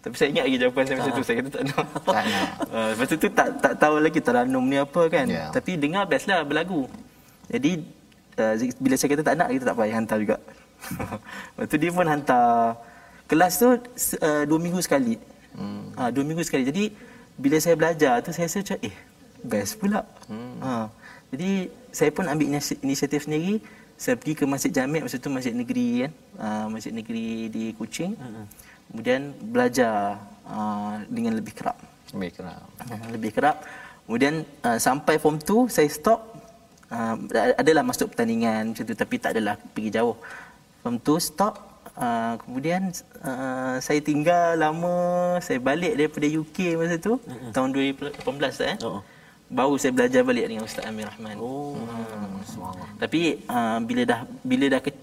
Tapi 0.00 0.14
saya 0.16 0.28
ingat 0.32 0.44
lagi 0.48 0.58
jawapan 0.64 0.82
saya 0.88 0.96
masa 0.96 1.10
tu, 1.12 1.24
saya 1.24 1.36
kata 1.44 1.50
tak 1.52 1.62
nak. 1.68 1.86
Tak 2.16 2.24
nak. 2.24 2.48
Lepas 2.96 3.06
tu 3.08 3.16
tak 3.28 3.48
tak 3.60 3.74
tahu 3.76 3.94
lagi 4.00 4.20
Taranum 4.24 4.64
ni 4.64 4.76
apa 4.80 5.02
kan. 5.12 5.26
Ya. 5.28 5.52
Tapi 5.52 5.76
dengar 5.76 6.08
best 6.08 6.24
lah 6.24 6.40
berlagu. 6.40 6.88
Jadi 7.52 7.84
uh, 8.40 8.54
bila 8.80 8.94
saya 8.96 9.08
kata 9.12 9.22
tak 9.26 9.36
nak, 9.36 9.48
kita 9.52 9.64
tak 9.68 9.76
payah 9.76 9.96
hantar 10.00 10.18
juga. 10.24 10.36
Lepas 11.52 11.66
tu 11.68 11.76
dia 11.76 11.90
pun 11.92 12.06
hantar 12.08 12.80
kelas 13.28 13.52
tu 13.60 13.68
uh, 13.68 14.42
dua 14.48 14.58
minggu 14.58 14.80
sekali. 14.80 15.20
Hmm. 15.52 15.92
Ha, 16.00 16.08
dua 16.08 16.24
minggu 16.24 16.42
sekali. 16.42 16.64
Jadi 16.64 16.96
bila 17.36 17.56
saya 17.60 17.76
belajar 17.76 18.24
tu 18.24 18.32
saya 18.32 18.48
rasa 18.48 18.64
macam 18.64 18.78
eh 18.80 18.96
best 19.44 19.76
pula. 19.76 20.00
Hmm. 20.32 20.56
Ha, 20.64 20.88
jadi 21.30 21.68
saya 21.92 22.10
pun 22.10 22.24
ambil 22.24 22.56
inisi- 22.56 22.80
inisiatif 22.80 23.28
sendiri. 23.28 23.60
Saya 24.00 24.16
pergi 24.16 24.32
ke 24.32 24.44
Masjid 24.48 24.72
Jamik 24.72 25.04
masa 25.04 25.20
tu 25.20 25.28
Masjid 25.28 25.52
Negeri 25.52 26.08
kan. 26.08 26.12
Uh, 26.40 26.66
Masjid 26.72 26.88
Negeri 26.88 27.52
di 27.52 27.76
Kuching. 27.76 28.16
Hmm. 28.16 28.48
Kemudian 28.88 29.36
belajar 29.36 30.16
uh, 30.48 31.04
dengan 31.12 31.36
lebih 31.36 31.52
kerap. 31.52 31.76
baiklah 32.16 32.64
Uh, 32.88 33.06
lebih 33.12 33.36
kerap. 33.36 33.60
Kemudian 34.08 34.48
uh, 34.64 34.80
sampai 34.80 35.20
form 35.20 35.36
2 35.36 35.68
saya 35.68 35.84
stop. 35.92 36.32
Uh, 36.88 37.28
adalah 37.60 37.84
masuk 37.84 38.16
pertandingan 38.16 38.72
macam 38.72 38.82
tu 38.88 38.96
tapi 38.96 39.20
tak 39.20 39.36
adalah 39.36 39.60
pergi 39.60 39.92
jauh. 39.92 40.16
Form 40.80 40.96
2 40.96 41.20
stop. 41.20 41.54
Uh, 41.92 42.40
kemudian 42.40 42.88
uh, 43.20 43.76
saya 43.84 44.00
tinggal 44.00 44.56
lama, 44.56 45.36
saya 45.44 45.60
balik 45.60 45.92
daripada 46.00 46.24
UK 46.24 46.80
masa 46.80 46.96
tu 46.96 47.20
mm-hmm. 47.20 47.52
tahun 47.52 47.68
2018 47.76 48.16
tak 48.16 48.64
eh. 48.64 48.78
Oh. 48.80 49.04
Baru 49.50 49.74
saya 49.82 49.90
belajar 49.90 50.22
balik 50.22 50.46
dengan 50.46 50.62
Ustaz 50.62 50.86
Amir 50.86 51.10
Rahman. 51.10 51.34
Oh, 51.42 51.74
subhanallah. 52.46 52.86
Tapi 53.02 53.42
uh, 53.50 53.82
bila 53.82 54.02
dah 54.06 54.20
bila 54.46 54.64
dah 54.70 54.78
ke, 54.78 54.94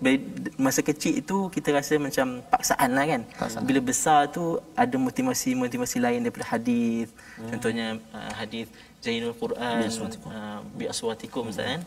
masa 0.56 0.80
kecil 0.80 1.20
itu 1.20 1.52
kita 1.52 1.76
rasa 1.76 2.00
macam 2.00 2.40
paksaan 2.48 2.96
lah 2.96 3.06
kan. 3.12 3.22
Paksaan. 3.28 3.68
Bila 3.68 3.84
besar 3.84 4.32
tu 4.32 4.56
ada 4.72 4.96
motivasi-motivasi 4.96 6.00
lain 6.00 6.24
daripada 6.24 6.48
hadis. 6.56 7.12
Hmm. 7.36 7.52
Contohnya 7.52 8.00
uh, 8.16 8.32
hadis 8.40 8.72
Zainul 9.04 9.36
Quran 9.36 9.84
uh, 10.32 10.64
bi 10.80 10.88
aswatikum 10.88 11.52
Ustaz 11.52 11.68
kan. 11.68 11.82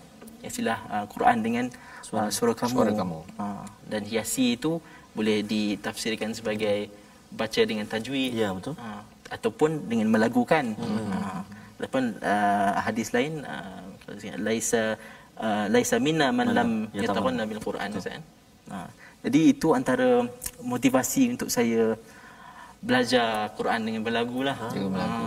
Istilah 0.45 0.79
uh, 0.93 1.05
Quran 1.09 1.41
dengan 1.41 1.65
uh, 2.13 2.29
suara 2.29 2.53
kamu. 2.53 2.77
Suara 2.77 2.93
kamu. 2.93 3.19
Uh, 3.41 3.65
dan 3.89 4.05
hiasi 4.05 4.61
itu 4.61 4.85
boleh 5.17 5.41
ditafsirkan 5.41 6.37
sebagai 6.37 6.93
baca 7.33 7.61
dengan 7.65 7.89
tajwid. 7.89 8.37
Ya, 8.37 8.53
betul. 8.53 8.77
Uh, 8.77 9.01
ataupun 9.33 9.89
dengan 9.89 10.13
melagukan. 10.13 10.77
Hmm. 10.77 11.09
Uh, 11.09 11.41
Lepas 11.81 12.03
uh, 12.21 12.71
hadis 12.87 13.09
lain 13.17 13.41
uh, 13.43 13.81
laisa 14.37 15.01
uh, 15.41 15.67
laisa 15.73 15.97
minna 15.97 16.29
man 16.29 16.49
lam 16.53 16.71
ya, 16.93 17.09
yataqanna 17.09 17.49
bil 17.49 17.63
Quran 17.65 17.89
Ustaz. 17.97 18.21
Ha. 18.71 18.87
Jadi 19.25 19.41
itu 19.53 19.69
antara 19.77 20.25
motivasi 20.61 21.37
untuk 21.37 21.49
saya 21.53 21.97
belajar 22.81 23.29
Quran 23.55 23.81
dengan 23.85 24.01
berlagu 24.01 24.41
lah. 24.41 24.57
Juga 24.71 24.89
berlagu. 24.91 25.25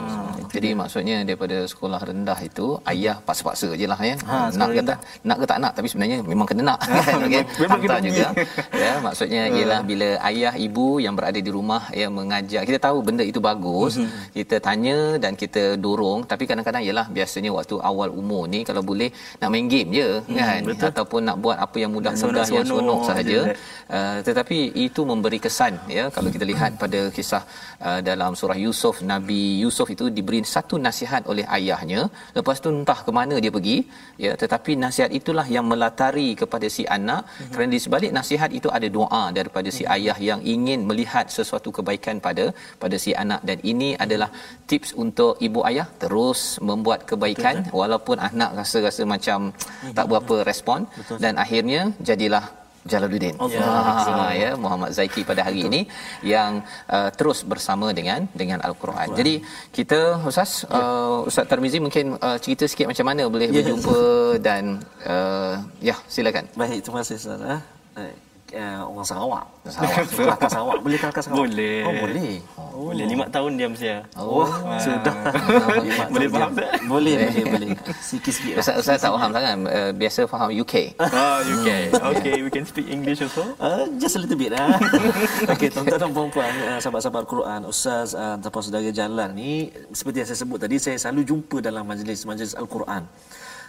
Jadi 0.49 0.69
maksudnya 0.73 1.17
daripada 1.21 1.65
sekolah 1.65 1.97
rendah 1.99 2.37
itu 2.39 2.77
ayah 2.85 3.17
paksa-paksa 3.19 3.73
je 3.73 3.85
lah 3.85 3.97
ya. 3.99 4.15
Ha, 4.23 4.49
nak 4.51 4.69
ke 4.69 4.81
tak 4.83 4.97
nak 5.23 5.37
ke 5.37 5.45
tak 5.45 5.57
nak 5.57 5.71
tapi 5.73 5.87
sebenarnya 5.87 6.17
memang 6.23 6.45
kena 6.45 6.61
nak 6.63 6.79
kan 6.81 7.17
okey. 7.25 7.41
memang 7.57 7.79
Hantar 7.79 7.97
kena 7.97 8.07
juga. 8.09 8.27
ya 8.83 8.91
maksudnya 8.99 9.41
ialah 9.49 9.81
bila 9.81 10.09
ayah 10.29 10.53
ibu 10.57 10.87
yang 10.97 11.13
berada 11.13 11.37
di 11.37 11.49
rumah 11.49 11.89
yang 11.93 12.13
mengajar 12.13 12.61
kita 12.63 12.79
tahu 12.79 13.01
benda 13.01 13.23
itu 13.23 13.41
bagus 13.41 13.97
Mhm. 13.97 14.09
kita 14.33 14.55
tanya 14.59 14.97
dan 15.17 15.33
kita 15.33 15.63
dorong 15.77 16.25
tapi 16.25 16.43
kadang-kadang 16.45 16.81
ialah 16.81 17.05
biasanya 17.09 17.49
waktu 17.49 17.75
awal 17.81 18.09
umur 18.13 18.45
ni 18.45 18.61
kalau 18.63 18.81
boleh 18.81 19.09
nak 19.37 19.49
main 19.49 19.65
game 19.67 19.89
je 19.91 20.07
kan 20.31 20.61
Mhm, 20.61 20.69
betul. 20.69 20.89
ataupun 20.89 21.21
nak 21.23 21.37
buat 21.39 21.57
apa 21.57 21.77
yang 21.77 21.91
mudah-mudah 21.91 22.45
yang 22.47 22.65
seronok 22.65 22.99
sahaja. 23.03 23.39
Uh, 23.89 24.17
tetapi 24.21 24.57
itu 24.77 25.01
memberi 25.03 25.37
kesan 25.37 25.77
ya 25.89 26.09
kalau 26.09 26.29
kita 26.29 26.45
lihat 26.45 26.77
pada 26.77 27.09
kisah 27.09 27.42
uh, 27.87 27.99
dalam 28.09 28.31
surah 28.39 28.57
Yusuf 28.65 28.95
Nabi 29.11 29.41
Yusuf 29.63 29.87
itu 29.95 30.05
diberi 30.17 30.39
satu 30.55 30.77
nasihat 30.87 31.23
oleh 31.31 31.45
ayahnya. 31.57 32.01
Lepas 32.37 32.57
tu 32.63 32.69
entah 32.77 32.99
ke 33.07 33.11
mana 33.19 33.35
dia 33.43 33.51
pergi 33.57 33.77
ya 34.25 34.31
tetapi 34.41 34.71
nasihat 34.85 35.11
itulah 35.19 35.45
yang 35.55 35.65
melatari 35.71 36.29
kepada 36.41 36.67
si 36.75 36.85
anak. 36.97 37.21
Mm-hmm. 37.23 37.51
kerana 37.53 37.69
di 37.75 37.81
sebalik 37.85 38.11
nasihat 38.19 38.49
itu 38.59 38.69
ada 38.77 38.87
doa 38.97 39.23
daripada 39.39 39.69
si 39.77 39.83
ayah 39.95 40.17
yang 40.29 40.41
ingin 40.55 40.79
melihat 40.89 41.25
sesuatu 41.37 41.69
kebaikan 41.77 42.17
pada 42.27 42.45
pada 42.83 42.95
si 43.05 43.13
anak. 43.23 43.41
Dan 43.49 43.59
ini 43.73 43.89
adalah 44.05 44.29
tips 44.71 44.91
untuk 45.03 45.33
ibu 45.47 45.61
ayah 45.69 45.87
terus 46.03 46.41
membuat 46.69 46.99
kebaikan 47.11 47.55
Betul, 47.61 47.77
walaupun 47.81 48.17
anak 48.29 48.51
rasa-rasa 48.59 49.03
macam 49.15 49.39
tak 49.97 50.05
berapa 50.11 50.35
respon. 50.51 50.81
Dan 51.23 51.33
akhirnya 51.43 51.81
jadilah 52.09 52.45
Jalaluddin. 52.83 53.35
Allah. 53.39 54.31
ya 54.35 54.51
Muhammad 54.59 54.91
Zaiki 54.91 55.21
pada 55.23 55.41
hari 55.47 55.67
ini 55.69 55.81
yang 56.21 56.63
uh, 56.87 57.09
terus 57.15 57.43
bersama 57.43 57.91
dengan 57.95 58.27
dengan 58.35 58.59
Al-Quran. 58.59 59.07
Jadi 59.15 59.39
kita 59.71 60.19
Ustaz 60.23 60.67
ya. 60.67 60.79
uh, 60.79 61.27
Ustaz 61.29 61.45
Tarmizi 61.47 61.79
mungkin 61.79 62.15
uh, 62.19 62.37
cerita 62.43 62.67
sikit 62.67 62.87
macam 62.91 63.05
mana 63.07 63.27
boleh 63.27 63.47
Ya. 63.51 63.55
berjumpa 63.61 63.99
dan 64.43 64.63
uh, 65.07 65.55
ya 65.79 65.95
silakan. 66.07 66.47
Baik, 66.55 66.79
terima 66.83 66.99
kasih 67.03 67.15
Ustaz. 67.19 67.39
ah. 67.43 67.61
Baik. 67.93 68.17
Uh, 68.55 68.81
orang 68.87 69.05
Sarawak. 69.05 69.45
Sarawak. 69.67 70.05
Kelakar 70.09 70.49
Sarawak. 70.49 70.77
Boleh 70.81 70.97
kelakar 71.01 71.21
Sarawak? 71.25 71.39
Boleh. 71.45 71.77
Oh, 71.83 71.93
boleh. 71.99 72.31
Oh. 72.57 72.63
Boleh 72.89 73.05
lima 73.05 73.25
tahun 73.29 73.51
diam 73.57 73.73
saya. 73.77 74.01
Oh, 74.17 74.49
sudah. 74.81 75.15
Boleh 76.13 76.27
faham 76.29 76.51
tak? 76.57 76.69
Boleh, 76.89 77.15
boleh, 77.21 77.43
boleh. 77.45 77.69
Sikit-sikit. 78.01 78.57
Ustaz, 78.57 78.75
Ustaz 78.81 78.97
tak 79.01 79.13
faham 79.13 79.29
sangat. 79.29 79.53
Uh, 79.61 79.91
biasa 79.93 80.19
faham 80.25 80.49
UK. 80.49 80.97
Ah, 80.97 81.39
UK. 81.45 81.69
Okay, 81.93 82.37
we 82.41 82.49
can 82.49 82.65
speak 82.65 82.89
English 82.89 83.21
also. 83.21 83.53
Uh, 83.61 83.85
just 84.01 84.17
a 84.17 84.19
little 84.21 84.37
bit 84.37 84.53
lah. 84.57 84.77
Okey, 85.53 85.69
tuan-tuan 85.69 86.01
dan 86.01 86.11
puan-puan, 86.11 86.49
uh, 86.65 86.79
sahabat-sahabat 86.81 87.21
Al-Quran, 87.25 87.59
Ustaz 87.69 88.17
uh, 88.17 88.41
ataupun 88.41 88.61
saudara 88.65 88.89
jalan 88.89 89.29
ni, 89.37 89.69
seperti 89.93 90.25
yang 90.25 90.29
saya 90.33 90.39
sebut 90.41 90.57
tadi, 90.57 90.75
saya 90.81 90.97
selalu 90.97 91.21
jumpa 91.29 91.61
dalam 91.61 91.85
majlis-majlis 91.85 92.57
Al-Quran. 92.57 93.05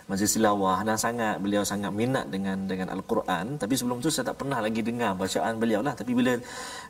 Majlis 0.04 0.36
tilawah. 0.36 0.84
Dan 0.84 0.96
sangat 0.96 1.40
beliau 1.40 1.64
sangat 1.64 1.88
minat 1.88 2.28
dengan 2.28 2.60
dengan 2.68 2.92
Al-Quran. 2.92 3.56
Tapi 3.56 3.72
sebelum 3.72 4.04
tu 4.04 4.12
saya 4.12 4.30
tak 4.30 4.44
pernah 4.44 4.60
lagi 4.60 4.84
dengar 4.84 5.16
bacaan 5.16 5.56
beliau 5.56 5.80
lah. 5.80 5.96
Tapi 5.96 6.12
bila 6.12 6.36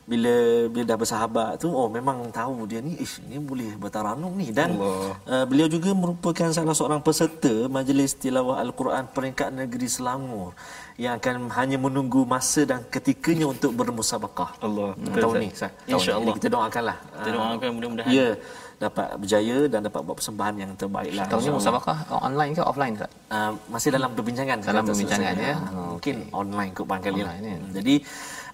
bila 0.03 0.33
bila 0.67 0.83
dah 0.83 0.97
bersahabat 0.99 1.49
tu 1.57 1.71
oh 1.71 1.87
memang 1.87 2.27
tahu 2.29 2.67
dia 2.67 2.83
ni 2.83 2.99
ish 2.99 3.23
ni 3.25 3.39
boleh 3.39 3.79
bertaranum 3.79 4.35
ni. 4.35 4.51
Dan 4.51 4.75
uh, 4.75 5.45
beliau 5.47 5.71
juga 5.71 5.95
merupakan 5.95 6.51
salah 6.51 6.75
seorang 6.75 6.99
peserta 6.99 7.71
majlis 7.71 8.19
tilawah 8.19 8.59
Al-Quran 8.59 9.07
peringkat 9.15 9.49
negeri 9.55 9.87
Selangor 9.87 10.51
yang 10.95 11.19
akan 11.19 11.51
hanya 11.59 11.75
menunggu 11.75 12.23
masa 12.23 12.63
dan 12.63 12.79
ketikanya 12.87 13.51
untuk 13.51 13.75
bermusabaqah 13.75 14.63
Allah, 14.63 14.95
Hmm, 14.95 15.11
tahun 15.11 15.35
ni 15.43 15.49
Ustaz. 15.51 15.71
InsyaAllah. 15.91 16.33
Kita 16.39 16.47
doakanlah. 16.55 16.97
Kita 17.19 17.29
doakan 17.35 17.69
mudah-mudahan. 17.75 18.11
ya 18.11 18.27
dapat 18.75 19.07
berjaya 19.15 19.57
dan 19.71 19.79
dapat 19.87 20.01
buat 20.03 20.15
persembahan 20.19 20.55
yang 20.59 20.71
terbaik 20.75 21.11
lah 21.15 21.25
Tahun 21.31 21.41
ni 21.47 21.51
musabakah 21.55 21.97
online 22.19 22.51
ke 22.51 22.61
offline 22.61 22.93
Ustaz? 22.99 23.11
Uh, 23.31 23.51
masih 23.71 23.89
dalam 23.95 24.11
perbincangan 24.11 24.57
Dalam 24.59 24.83
perbincangan, 24.83 25.33
ya. 25.39 25.55
Oh, 25.71 25.95
mungkin 25.95 26.15
online 26.35 26.71
kot 26.75 26.85
barangkali 26.85 27.21
lah. 27.23 27.33
Online, 27.33 27.47
ya. 27.47 27.57
Hmm, 27.57 27.71
jadi 27.71 27.95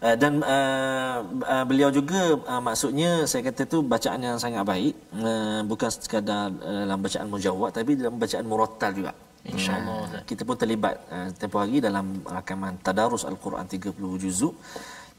uh, 0.06 0.16
dan 0.22 0.34
uh, 0.46 1.18
uh, 1.42 1.66
beliau 1.66 1.90
juga 1.90 2.38
uh, 2.38 2.62
maksudnya 2.62 3.26
saya 3.26 3.42
kata 3.50 3.66
tu 3.66 3.82
bacaan 3.82 4.20
yang 4.22 4.38
sangat 4.38 4.62
baik 4.62 4.94
uh, 5.18 5.62
bukan 5.66 5.90
sekadar 5.90 6.54
uh, 6.54 6.86
dalam 6.86 7.00
bacaan 7.02 7.28
mujawad 7.28 7.72
tapi 7.74 7.98
dalam 7.98 8.16
bacaan 8.22 8.46
murattal 8.46 8.94
juga 8.94 9.14
InsyaAllah, 9.42 10.06
Ustaz. 10.06 10.24
kita 10.30 10.46
pun 10.46 10.54
terlibat 10.54 11.02
uh, 11.10 11.34
tempoh 11.34 11.66
hari 11.66 11.82
dalam 11.82 12.22
rakaman 12.30 12.78
tadarus 12.86 13.26
al-Quran 13.26 13.66
30 13.66 13.98
juzuk 14.22 14.54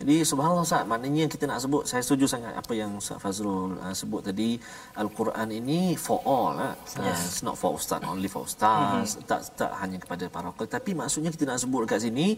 jadi 0.00 0.24
subhanallah 0.24 0.64
Ustaz 0.64 0.82
maknanya 0.88 1.24
kita 1.28 1.44
nak 1.50 1.58
sebut 1.64 1.82
saya 1.84 2.02
setuju 2.04 2.24
sangat 2.30 2.52
apa 2.56 2.72
yang 2.72 2.96
Ustaz 2.96 3.18
Fazrul 3.20 3.76
uh, 3.78 3.94
sebut 3.94 4.24
tadi. 4.24 4.56
al-Quran 4.96 5.48
ini 5.52 5.94
for 5.96 6.18
all 6.24 6.56
uh, 6.56 6.74
yes. 7.04 7.20
it's 7.28 7.42
not 7.46 7.56
for 7.60 7.76
ustaz 7.76 8.00
only 8.04 8.28
for 8.28 8.42
ustaz. 8.48 9.16
Mm-hmm. 9.16 9.28
tak 9.30 9.40
tak 9.56 9.72
hanya 9.80 9.98
kepada 10.02 10.24
para 10.28 10.50
qari 10.52 10.68
tapi 10.68 10.90
maksudnya 10.92 11.30
kita 11.34 11.44
nak 11.48 11.58
sebut 11.62 11.84
dekat 11.84 12.00
sini 12.08 12.36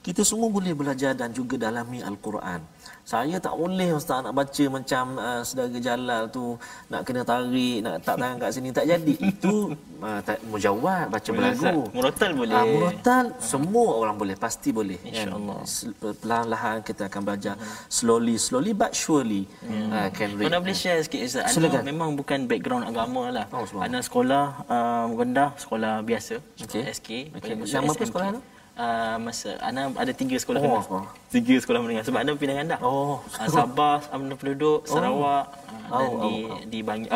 kita 0.00 0.24
semua 0.24 0.48
boleh 0.48 0.72
belajar 0.72 1.12
dan 1.12 1.30
juga 1.36 1.60
dalami 1.60 2.00
al-Quran 2.00 2.60
saya 3.02 3.36
tak 3.42 3.54
boleh 3.54 3.90
ustaz 3.92 4.22
nak 4.22 4.34
baca 4.34 4.64
macam 4.70 5.04
uh, 5.18 5.42
saudara 5.42 5.78
Jalal 5.78 6.30
tu 6.30 6.54
nak 6.86 7.02
kena 7.02 7.26
tarik 7.26 7.82
nak 7.82 8.02
tak 8.06 8.16
tangan 8.16 8.36
kat 8.38 8.50
sini 8.54 8.70
tak 8.70 8.86
jadi 8.86 9.14
itu 9.34 9.74
uh, 9.98 10.20
tak 10.22 10.38
mujawad 10.46 11.10
baca 11.10 11.28
Boleh, 11.28 11.52
berlagu 11.52 11.82
Ustaz. 11.82 11.94
Murattal 11.96 12.30
boleh. 12.38 12.54
Ah, 12.54 12.64
murattal 12.64 13.24
semua 13.42 13.88
orang 13.98 14.14
boleh 14.14 14.36
pasti 14.38 14.70
boleh 14.70 14.98
InsyaAllah. 15.02 15.60
kan? 15.66 16.14
Perlahan-lahan 16.22 16.76
kita 16.80 17.02
akan 17.10 17.20
belajar 17.24 17.54
slowly 17.90 18.36
slowly 18.38 18.72
but 18.72 18.94
surely 18.94 19.44
uh, 19.90 20.06
can 20.14 20.38
read 20.38 20.46
Mana 20.46 20.62
boleh 20.62 20.76
share 20.76 21.02
sikit 21.02 21.20
Ustaz? 21.24 21.50
Ana 21.50 21.54
Silakan. 21.56 21.82
memang 21.82 22.08
bukan 22.14 22.46
background 22.46 22.84
agama 22.86 23.28
lah. 23.28 23.46
Oh. 23.50 23.66
Ana 23.82 23.98
sekolah 24.00 24.44
uh, 24.70 25.06
rendah, 25.10 25.50
sekolah 25.58 26.00
biasa. 26.00 26.38
Okey. 26.62 26.82
SK. 26.94 27.08
Okey. 27.34 27.52
lepas 27.58 27.66
tu 27.66 27.74
Nama 27.74 27.90
apa 27.90 28.04
sekolah 28.06 28.28
tu? 28.38 28.42
Uh, 28.72 29.16
masa 29.20 29.60
Ana 29.60 29.92
ada 29.92 30.08
tiga 30.10 30.34
sekolah 30.34 30.56
Oh, 30.58 30.80
sekolah. 30.80 31.06
Tiga 31.28 31.54
sekolah 31.54 31.80
menengah 31.80 32.00
sebab 32.00 32.18
Ana 32.18 32.32
pindah 32.32 32.56
rendah. 32.56 32.80
Oh. 32.80 33.20
Uh, 33.28 33.44
Sabah, 33.46 34.00
Amna 34.08 34.34
Penduduk, 34.34 34.84
Sarawak 34.84 35.52
uh, 35.90 35.92
dan 35.92 36.08
Oh, 36.08 36.20
di 36.22 36.34
di 36.66 36.78
Bangi. 36.80 37.08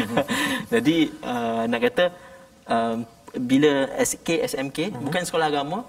Jadi 0.72 0.96
uh, 1.20 1.62
nak 1.66 1.80
kata 1.82 2.04
um, 2.66 2.96
bila 3.34 3.72
SK 3.98 4.28
SMK 4.46 4.78
Mhm. 4.90 5.04
bukan 5.04 5.22
sekolah 5.22 5.46
agama. 5.46 5.82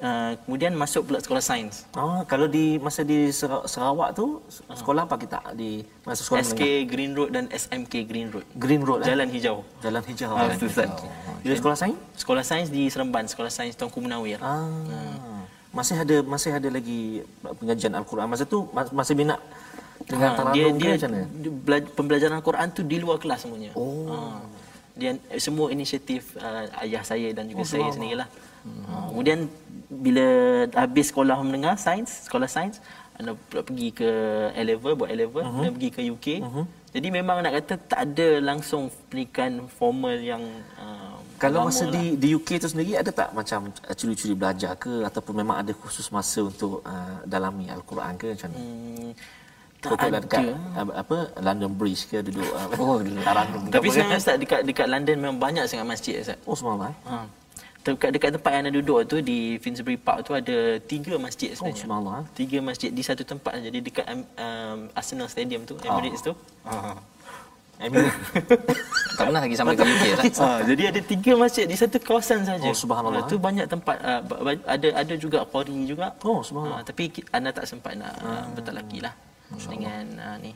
Uh, 0.00 0.32
kemudian 0.42 0.72
masuk 0.72 1.04
pula 1.04 1.20
sekolah 1.20 1.44
sains. 1.44 1.84
Oh, 1.92 2.24
kalau 2.24 2.48
di 2.48 2.80
masa 2.80 3.04
di 3.04 3.28
Sarawak 3.68 4.16
tu 4.16 4.40
sekolah 4.72 5.04
apa 5.04 5.20
kita 5.20 5.52
di 5.52 5.84
masa 6.02 6.24
sekolah 6.24 6.40
SK 6.40 6.88
Green 6.88 7.12
Road 7.12 7.30
dan 7.30 7.44
SMK 7.52 8.08
Green 8.08 8.32
Road. 8.32 8.48
menengah? 8.48 8.56
Green 8.56 8.80
Road 8.80 9.00
eh? 9.04 9.12
Jalan 9.12 9.28
Hijau. 9.28 9.56
Jalan 9.84 10.00
Hijau. 10.00 10.32
Ah, 10.32 10.48
Jalan 10.48 10.56
Hijau. 10.56 10.88
Di 11.44 11.52
sekolah 11.52 11.76
sains? 11.76 11.98
Sekolah 12.16 12.40
sains 12.40 12.68
di 12.68 12.88
Seremban, 12.88 13.28
Sekolah 13.28 13.52
Sains 13.52 13.76
Tuanku 13.76 14.00
Munawir. 14.00 14.40
Ah. 14.40 14.64
Masih 15.70 16.00
ada 16.00 16.16
masih 16.24 16.50
ada 16.50 16.68
lagi 16.72 17.20
pengajian 17.60 17.92
Al-Quran. 17.92 18.24
Masa 18.24 18.48
tu 18.48 18.72
mas- 18.72 18.90
masih 18.90 19.14
minat 19.14 19.36
dengan 20.08 20.32
Ha, 20.32 20.50
dia 20.50 20.72
dia, 20.72 20.96
macam 20.96 21.10
mana? 21.12 21.26
dia 21.28 21.80
pembelajaran 21.92 22.34
Al-Quran 22.40 22.66
tu 22.72 22.80
di 22.82 22.96
luar 22.96 23.20
kelas 23.20 23.44
semuanya. 23.44 23.70
Oh. 23.76 24.08
Ha. 24.08 24.16
Dia 24.96 25.14
eh, 25.28 25.38
semua 25.38 25.68
inisiatif 25.68 26.34
uh, 26.36 26.66
ayah 26.80 27.04
saya 27.04 27.30
dan 27.30 27.46
juga 27.46 27.62
Oh, 27.62 27.68
saya 27.68 27.86
sendirilah. 27.92 28.26
Ha. 28.88 29.12
Kemudian 29.12 29.46
bila 29.90 30.26
habis 30.72 31.10
sekolah 31.10 31.42
menengah 31.42 31.74
sains, 31.76 32.24
sekolah 32.24 32.46
sains, 32.46 32.78
anda 33.12 33.34
pula 33.36 33.60
pergi 33.60 33.90
ke 33.92 34.08
A 34.50 34.62
level, 34.62 34.96
buat 34.96 35.10
A 35.10 35.16
level, 35.18 35.42
Mhm. 35.42 35.50
uh-huh. 35.52 35.70
pergi 35.74 35.90
ke 35.90 36.00
UK. 36.06 36.26
Uh-huh. 36.40 36.64
Jadi 36.90 37.08
memang 37.08 37.38
nak 37.38 37.54
kata 37.54 37.74
tak 37.76 38.00
ada 38.04 38.28
langsung 38.40 38.82
pendidikan 39.06 39.62
formal 39.68 40.16
yang 40.16 40.42
uh, 40.74 41.14
Kalau 41.36 41.64
masa 41.64 41.86
lah. 41.86 41.94
di 41.94 42.16
di 42.16 42.28
UK 42.32 42.58
tu 42.58 42.66
sendiri 42.66 42.94
ada 42.94 43.10
tak 43.10 43.30
macam 43.30 43.70
uh, 43.70 43.94
curi-curi 43.94 44.34
belajar 44.34 44.74
ke 44.74 45.04
ataupun 45.04 45.34
memang 45.36 45.56
ada 45.58 45.70
khusus 45.72 46.10
masa 46.10 46.42
untuk 46.42 46.82
uh, 46.82 47.22
dalami 47.24 47.68
Al-Quran 47.68 48.12
ke 48.16 48.34
macam 48.34 48.50
mana? 48.50 48.58
Hmm, 48.60 49.10
tak 49.78 49.88
Kau 49.88 50.08
lah 50.08 50.20
dekat 50.20 50.42
ada. 50.42 50.82
apa, 50.92 51.16
London 51.40 51.72
Bridge 51.72 52.02
ke 52.04 52.20
duduk 52.20 52.44
uh, 52.44 52.66
Oh, 52.82 52.98
taranum 52.98 53.60
ke 53.62 53.70
Tapi 53.70 53.86
sebenarnya? 53.88 54.18
Ustaz 54.18 54.36
dekat 54.36 54.60
dekat 54.64 54.86
London 54.86 55.16
memang 55.16 55.38
banyak 55.38 55.64
sangat 55.64 55.86
masjid 55.86 56.14
Ustaz. 56.18 56.38
Oh 56.42 56.52
semalam 56.52 56.90
eh? 56.90 56.94
Ha. 57.06 57.16
Dekat, 57.80 58.12
dekat 58.12 58.30
tempat 58.36 58.50
yang 58.52 58.62
anda 58.68 58.72
duduk 58.76 59.08
tu 59.08 59.16
di 59.24 59.56
Finsbury 59.56 59.96
Park 59.96 60.28
tu 60.28 60.36
ada 60.36 60.76
tiga 60.84 61.16
masjid 61.16 61.56
Oh 61.56 61.64
sebenarnya. 61.64 61.80
semalam 61.80 62.12
eh? 62.20 62.24
Tiga 62.36 62.58
masjid 62.60 62.90
di 62.92 63.00
satu 63.00 63.24
tempat. 63.24 63.56
Jadi 63.56 63.78
dekat 63.80 64.04
um, 64.04 64.20
um, 64.36 64.78
Arsenal 64.92 65.32
Stadium 65.32 65.64
tu, 65.64 65.80
Emirates 65.80 66.20
tu. 66.20 66.36
I 67.80 67.88
mean, 67.88 68.12
Tak 69.16 69.24
pernah 69.24 69.40
lagi 69.40 69.56
sampai 69.56 69.72
ke 69.72 69.84
UK 69.84 70.04
Ustaz. 70.20 70.36
Ha, 70.44 70.60
jadi 70.68 70.82
ada 70.92 71.00
tiga 71.00 71.32
masjid 71.40 71.64
di 71.64 71.76
satu 71.80 71.96
kawasan 71.96 72.44
saja. 72.44 72.68
Oh, 72.68 72.76
subhanallah. 72.76 73.24
tu 73.24 73.40
banyak 73.40 73.64
tempat 73.64 73.96
uh, 74.04 74.20
ada 74.68 74.88
ada 75.00 75.14
juga 75.16 75.48
qari 75.48 75.88
juga. 75.88 76.12
Oh, 76.20 76.44
subhanallah. 76.44 76.84
Ha, 76.84 76.88
tapi 76.88 77.08
anda 77.32 77.48
tak 77.56 77.64
sempat 77.64 77.96
nak 77.96 78.12
uh, 78.20 78.44
bertalaki 78.52 79.00
lah 79.00 79.16
dengan 79.64 80.04
uh, 80.20 80.36
ni. 80.44 80.52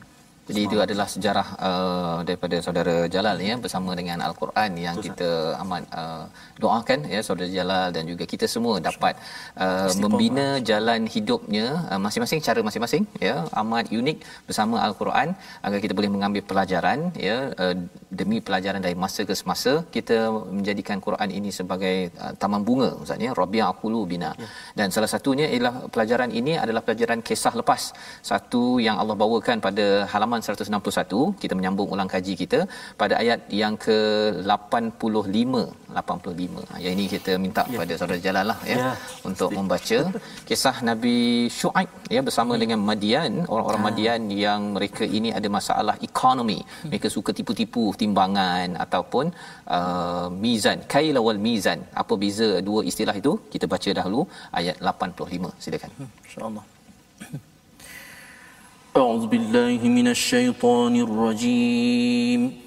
Jadi 0.49 0.61
itu 0.67 0.77
adalah 0.85 1.07
sejarah 1.13 1.47
uh, 1.67 2.17
daripada 2.27 2.55
saudara 2.65 2.95
Jalal 3.13 3.37
ya 3.47 3.53
bersama 3.63 3.91
dengan 3.99 4.19
Al-Quran 4.27 4.71
yang 4.85 4.95
kita 5.05 5.29
amat 5.61 5.83
uh, 6.01 6.25
doakan 6.63 6.99
ya 7.13 7.19
saudara 7.27 7.49
Jalal 7.57 7.87
dan 7.95 8.03
juga 8.11 8.23
kita 8.33 8.45
semua 8.55 8.75
dapat 8.89 9.17
uh, 9.65 9.89
membina 10.03 10.47
jalan 10.69 11.01
hidupnya 11.15 11.65
uh, 11.91 11.99
masing-masing 12.05 12.41
cara 12.47 12.61
masing-masing 12.67 13.03
ya 13.27 13.35
amat 13.61 13.89
unik 14.01 14.17
bersama 14.49 14.75
Al-Quran 14.87 15.29
agar 15.65 15.79
kita 15.85 15.93
boleh 15.99 16.11
mengambil 16.15 16.43
pelajaran 16.51 16.99
ya 17.27 17.37
uh, 17.63 17.75
demi 18.19 18.37
pelajaran 18.47 18.81
dari 18.85 18.95
masa 19.05 19.21
ke 19.29 19.35
semasa 19.41 19.73
kita 19.97 20.17
menjadikan 20.57 21.01
Quran 21.07 21.29
ini 21.39 21.49
sebagai 21.59 21.95
uh, 22.23 22.33
taman 22.43 22.61
bunga 22.69 22.91
ustaz 23.01 23.25
ya 23.27 23.33
Rabi'a 23.41 23.71
qulubina 23.81 24.31
ya. 24.43 24.47
dan 24.79 24.87
salah 24.97 25.09
satunya 25.15 25.49
ialah 25.55 25.75
pelajaran 25.95 26.29
ini 26.39 26.53
adalah 26.63 26.83
pelajaran 26.85 27.19
kisah 27.29 27.53
lepas 27.61 27.81
satu 28.31 28.63
yang 28.87 28.97
Allah 29.01 29.17
bawakan 29.25 29.57
pada 29.67 29.85
halaman 30.13 30.34
161 30.43 31.21
kita 31.43 31.53
menyambung 31.59 31.89
ulang 31.95 32.09
kaji 32.13 32.33
kita 32.41 32.59
pada 33.01 33.15
ayat 33.23 33.39
yang 33.61 33.75
ke 33.85 33.97
85 34.43 35.63
85 35.95 36.65
Ha, 36.71 36.79
yang 36.83 36.93
ini 36.97 37.05
kita 37.13 37.31
minta 37.43 37.63
ya. 37.73 37.77
pada 37.79 37.93
saudara 37.99 38.19
Jalal 38.25 38.45
lah 38.51 38.57
ya, 38.69 38.77
Ya, 38.79 38.91
untuk 39.29 39.49
membaca. 39.57 39.99
Kisah 40.47 40.77
Nabi 40.89 41.17
Syuaib 41.57 41.91
ya 42.15 42.21
bersama 42.27 42.53
hmm. 42.53 42.61
dengan 42.63 42.79
Madian. 42.89 43.33
Orang-orang 43.53 43.81
Ah. 43.81 43.87
Madian 43.87 44.21
yang 44.43 44.61
mereka 44.75 45.03
ini 45.17 45.29
ada 45.39 45.47
masalah 45.57 45.95
ekonomi 46.09 46.59
mereka 46.89 47.07
suka 47.15 47.31
tipu-tipu 47.37 47.83
timbangan 48.01 48.69
ataupun 48.85 49.25
uh, 49.77 50.27
mizan 50.43 50.79
kaila 50.93 51.21
wal 51.27 51.41
mizan. 51.47 51.81
Apa 52.03 52.13
beza 52.23 52.49
dua 52.69 52.81
istilah 52.91 53.15
itu? 53.21 53.33
Kita 53.55 53.65
baca 53.73 53.89
dahulu 53.99 54.21
ayat 54.59 54.77
85 54.93 55.51
silakan. 55.65 55.91
InsyaAllah. 56.27 56.65
أعوذ 58.95 59.27
بالله 59.27 59.79
من 59.91 60.07
الشيطان 60.07 60.95
الرجيم. 60.95 62.61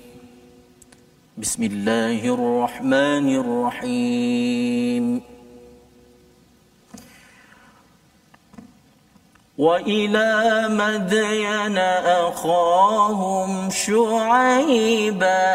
بسم 1.41 1.62
الله 1.62 2.21
الرحمن 2.21 3.27
الرحيم. 3.41 5.05
وإلى 9.59 10.33
مدين 10.69 11.79
أخاهم 12.29 13.71
شعيبا. 13.71 15.49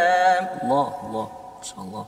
Allah 0.65 0.89
Allah 1.05 1.27
insyaallah 1.61 2.05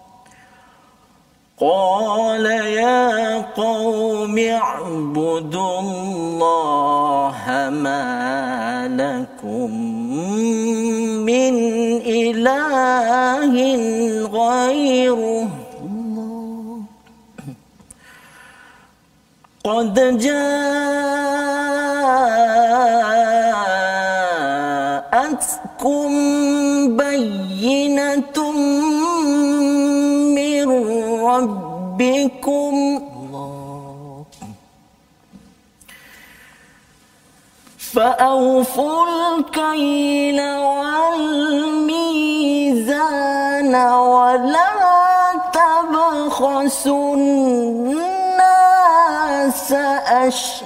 قال 1.59 2.45
يا 2.45 3.41
قوم 3.55 4.37
اعبدوا 4.37 5.79
الله 5.79 7.69
ما 7.71 8.87
لكم 8.91 9.71
من 11.23 11.55
إله 12.03 13.53
غيره. 14.27 15.47
قد 19.63 20.17
جاءتكم 20.17 21.05
ربكم. 31.95 33.01
فأوفوا 37.77 39.05
الكيل 39.37 40.41
والميزان 40.41 41.75
ولا 43.75 44.71
تبخسوا 45.53 47.15
الناس 47.15 48.11
أشياءهم. 50.27 50.65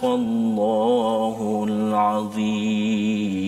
صدق 0.00 0.04
الله 0.04 1.64
العظيم 1.68 3.39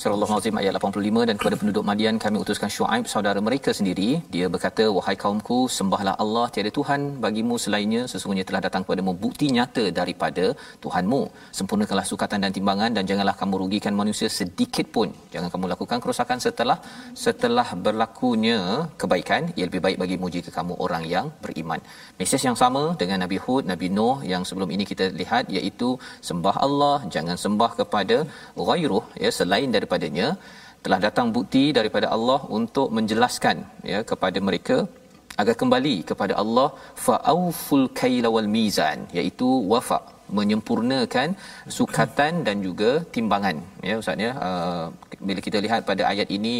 Surah 0.00 0.16
Al-Azim 0.16 0.58
ayat 0.60 0.72
85 0.76 1.24
dan 1.28 1.36
kepada 1.40 1.56
penduduk 1.60 1.82
Madian 1.88 2.16
kami 2.24 2.36
utuskan 2.42 2.70
Syuaib 2.74 3.04
saudara 3.12 3.40
mereka 3.48 3.70
sendiri. 3.78 4.06
Dia 4.34 4.46
berkata 4.54 4.84
wahai 4.96 5.14
kaumku 5.22 5.58
sembahlah 5.78 6.14
Allah 6.22 6.44
tiada 6.54 6.70
tuhan 6.78 7.00
bagimu 7.24 7.56
selainnya. 7.64 8.02
Sesungguhnya 8.12 8.44
telah 8.48 8.62
datang 8.66 8.82
kepadamu 8.84 9.12
bukti 9.24 9.46
nyata 9.56 9.84
daripada 9.98 10.44
Tuhanmu. 10.84 11.20
Sempurnakanlah 11.58 12.06
sukatan 12.12 12.40
dan 12.44 12.54
timbangan 12.58 12.96
dan 12.96 13.04
janganlah 13.10 13.34
kamu 13.40 13.60
rugikan 13.64 13.94
manusia 14.00 14.30
sedikit 14.38 14.88
pun. 14.96 15.10
Jangan 15.34 15.50
kamu 15.54 15.68
lakukan 15.74 16.00
kerosakan 16.04 16.40
setelah 16.46 16.78
setelah 17.24 17.66
berlakunya 17.84 18.58
kebaikan. 19.02 19.52
Ia 19.58 19.66
lebih 19.68 19.84
baik 19.88 20.00
bagimu 20.04 20.32
jika 20.38 20.50
kamu 20.58 20.80
orang 20.86 21.04
yang 21.14 21.28
beriman. 21.44 21.82
Mesej 22.22 22.48
yang 22.48 22.58
sama 22.62 22.84
dengan 23.04 23.20
Nabi 23.26 23.40
Hud 23.44 23.68
Nabi 23.72 23.92
Nuh 23.98 24.16
yang 24.32 24.48
sebelum 24.48 24.72
ini 24.78 24.86
kita 24.94 25.12
lihat 25.20 25.52
iaitu 25.58 25.90
sembah 26.30 26.56
Allah 26.68 26.98
jangan 27.18 27.36
sembah 27.44 27.70
kepada 27.82 28.18
ghairuh 28.70 29.04
ya 29.26 29.32
selain 29.40 29.70
dari 29.76 29.88
daripadanya 29.90 30.28
telah 30.84 30.98
datang 31.06 31.28
bukti 31.36 31.64
daripada 31.78 32.06
Allah 32.16 32.40
untuk 32.58 32.88
menjelaskan 32.96 33.56
ya 33.92 34.00
kepada 34.10 34.38
mereka 34.48 34.76
agar 35.40 35.54
kembali 35.62 35.96
kepada 36.10 36.34
Allah 36.42 36.68
fa'auful 37.06 37.86
kaila 38.00 38.28
wal 38.34 38.48
mizan 38.56 38.98
iaitu 39.18 39.48
wafa 39.72 39.98
menyempurnakan 40.38 41.28
sukatan 41.78 42.32
dan 42.46 42.56
juga 42.66 42.90
timbangan 43.14 43.56
ya 43.88 43.94
ustaz 44.02 44.24
ya 44.26 44.30
uh, 44.46 44.86
bila 45.28 45.40
kita 45.46 45.58
lihat 45.64 45.80
pada 45.90 46.02
ayat 46.12 46.28
ini 46.36 46.54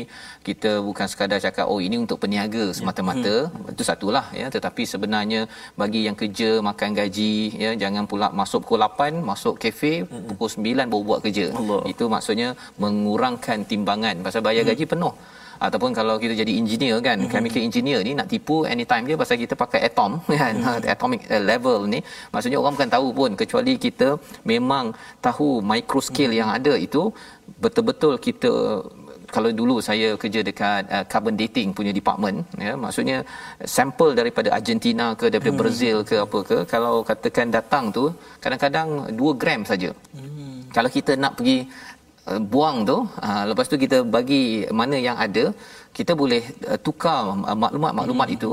kita 0.49 0.73
bukan 0.89 1.07
sekadar 1.13 1.39
cakap 1.47 1.67
oh 1.73 1.81
ini 1.87 1.97
untuk 2.05 2.19
peniaga 2.23 2.65
semata-mata 2.79 3.35
hmm. 3.49 3.73
itu 3.75 3.85
satulah 3.91 4.27
ya 4.41 4.47
tetapi 4.57 4.85
sebenarnya 4.93 5.41
bagi 5.83 6.03
yang 6.07 6.17
kerja 6.23 6.51
makan 6.69 6.91
gaji 7.01 7.35
ya 7.65 7.73
jangan 7.83 8.07
pula 8.13 8.29
masuk 8.41 8.61
pukul 8.65 8.83
8 8.87 9.27
masuk 9.31 9.55
kafe 9.65 9.93
hmm. 10.05 10.27
pukul 10.31 10.49
9 10.55 10.91
baru 10.93 11.03
buat 11.11 11.21
kerja 11.27 11.47
Allah. 11.61 11.83
itu 11.93 12.05
maksudnya 12.15 12.49
mengurangkan 12.85 13.61
timbangan 13.71 14.17
pasal 14.27 14.43
bayar 14.49 14.65
hmm. 14.65 14.73
gaji 14.73 14.87
penuh 14.95 15.15
ataupun 15.67 15.91
kalau 15.99 16.15
kita 16.23 16.35
jadi 16.43 16.53
engineer 16.61 16.97
kan 17.09 17.17
mm-hmm. 17.17 17.33
chemical 17.33 17.63
engineer 17.69 18.01
ni 18.09 18.13
nak 18.21 18.29
tipu 18.33 18.57
anytime 18.75 19.05
je 19.11 19.17
pasal 19.23 19.37
kita 19.45 19.55
pakai 19.63 19.81
atom 19.89 20.13
kan 20.41 20.55
mm-hmm. 20.57 20.95
atomic 20.95 21.21
uh, 21.35 21.43
level 21.51 21.79
ni 21.93 22.01
maksudnya 22.33 22.59
orang 22.63 22.75
bukan 22.77 22.91
tahu 22.97 23.09
pun 23.19 23.31
kecuali 23.43 23.75
kita 23.87 24.09
memang 24.53 24.87
tahu 25.27 25.49
micro 25.73 26.01
scale 26.09 26.33
mm-hmm. 26.33 26.41
yang 26.41 26.51
ada 26.59 26.75
itu 26.87 27.03
betul-betul 27.65 28.15
kita 28.27 28.53
kalau 29.35 29.51
dulu 29.61 29.77
saya 29.89 30.09
kerja 30.23 30.41
dekat 30.49 30.83
uh, 30.95 31.05
carbon 31.11 31.37
dating 31.41 31.69
punya 31.79 31.93
department 31.99 32.39
ya 32.67 32.73
maksudnya 32.85 33.19
sampel 33.77 34.11
daripada 34.21 34.49
Argentina 34.59 35.07
ke 35.21 35.27
daripada 35.33 35.55
hmm. 35.55 35.63
Brazil 35.63 35.97
ke 36.11 36.17
apa 36.27 36.39
ke 36.51 36.59
kalau 36.73 36.95
katakan 37.11 37.49
datang 37.59 37.85
tu 37.99 38.05
kadang-kadang 38.43 38.89
2 39.23 39.41
gram 39.41 39.63
saja 39.71 39.91
hmm. 40.19 40.75
kalau 40.77 40.91
kita 40.97 41.15
nak 41.23 41.35
pergi 41.39 41.59
uh, 42.33 42.41
buang 42.53 42.77
tu 42.91 42.97
uh, 43.29 43.43
lepas 43.51 43.67
tu 43.73 43.77
kita 43.85 43.99
bagi 44.17 44.43
mana 44.81 44.97
yang 45.07 45.17
ada 45.27 45.45
kita 45.99 46.13
boleh 46.23 46.43
uh, 46.71 46.79
tukar 46.87 47.21
uh, 47.51 47.59
maklumat-maklumat 47.65 48.29
hmm. 48.31 48.37
itu 48.37 48.51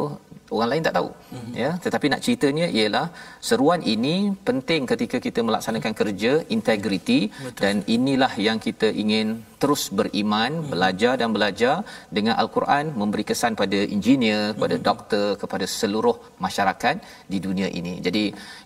orang 0.55 0.69
lain 0.71 0.85
tak 0.87 0.95
tahu 0.97 1.09
hmm. 1.33 1.51
ya 1.61 1.69
tetapi 1.85 2.05
nak 2.13 2.21
ceritanya 2.25 2.67
ialah 2.77 3.07
seruan 3.47 3.81
ini 3.93 4.15
penting 4.47 4.81
ketika 4.91 5.17
kita 5.25 5.39
melaksanakan 5.47 5.93
kerja 6.01 6.31
integriti 6.55 7.19
dan 7.61 7.83
inilah 7.95 8.31
yang 8.47 8.59
kita 8.67 8.89
ingin 9.03 9.27
terus 9.63 9.83
beriman 9.99 10.51
hmm. 10.57 10.69
belajar 10.73 11.13
dan 11.21 11.29
belajar 11.37 11.75
dengan 12.17 12.35
al-Quran 12.43 12.85
memberi 13.01 13.25
kesan 13.31 13.59
pada 13.61 13.79
engineer 13.97 14.41
pada 14.63 14.75
hmm. 14.77 14.85
doktor 14.89 15.27
kepada 15.43 15.67
seluruh 15.79 16.17
masyarakat 16.45 16.95
di 17.33 17.39
dunia 17.47 17.69
ini 17.81 17.95
jadi 18.07 18.23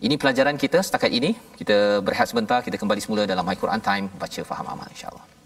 ini 0.07 0.17
pelajaran 0.23 0.57
kita 0.63 0.79
setakat 0.87 1.13
ini 1.19 1.33
kita 1.59 1.77
berehat 2.07 2.29
sebentar 2.31 2.59
kita 2.67 2.79
kembali 2.83 3.03
semula 3.05 3.25
dalam 3.33 3.53
al-Quran 3.53 3.83
time 3.89 4.07
baca 4.23 4.41
faham 4.51 4.67
amal 4.75 4.89
insyaallah 4.95 5.40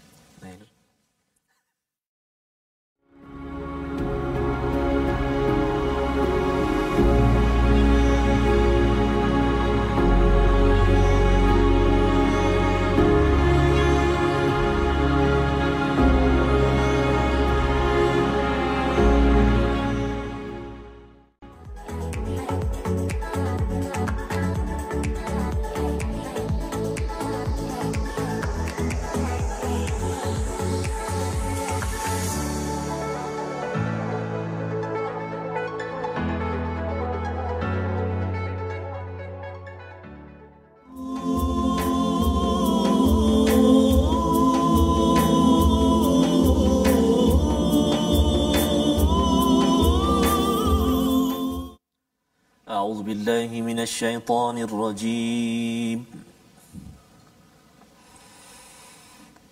بالله 53.26 53.60
من 53.60 53.78
الشيطان 53.80 54.58
الرجيم. 54.58 56.06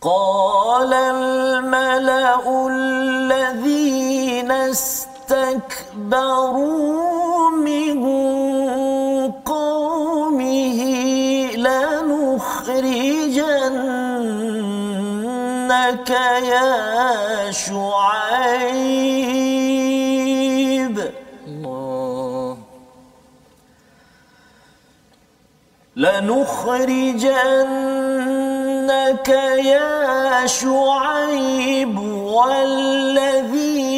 قال 0.01 0.93
الملأ 0.95 2.67
الذين 2.71 4.51
استكبروا 4.75 5.91
من 7.51 7.99
قومه 9.43 10.81
لنخرجن 11.67 12.95
يا 16.39 17.51
شعيب. 17.51 18.94
لنخرجنك 26.05 27.29
يا 29.65 30.47
شعيب 30.47 31.99
والذين 31.99 33.94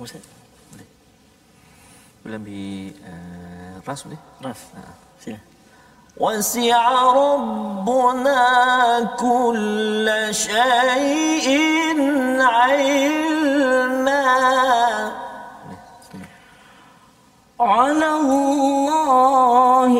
Ustaz? 0.00 0.24
boleh 2.26 2.42
ambil 2.42 2.90
uh, 3.06 3.86
ras 3.86 4.02
boleh 4.02 4.18
Ras. 4.42 4.60
Sila. 5.22 5.38
وسع 6.16 7.12
ربنا 7.12 8.40
كل 9.20 10.08
شيء 10.32 11.48
علما 12.40 14.24
على 17.60 18.08
الله 18.16 19.94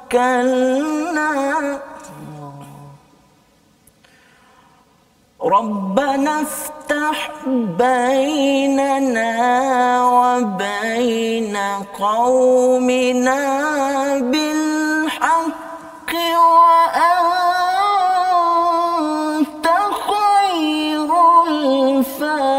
توكلنا 0.00 0.50
ربنا 5.42 6.42
افتح 6.42 6.71
بيننا 7.77 9.33
وبين 10.03 11.57
قومنا 11.99 13.41
بالحق 14.19 15.63
وأنت 16.63 17.75
خير 20.07 21.09
الفاتحين. 21.47 22.53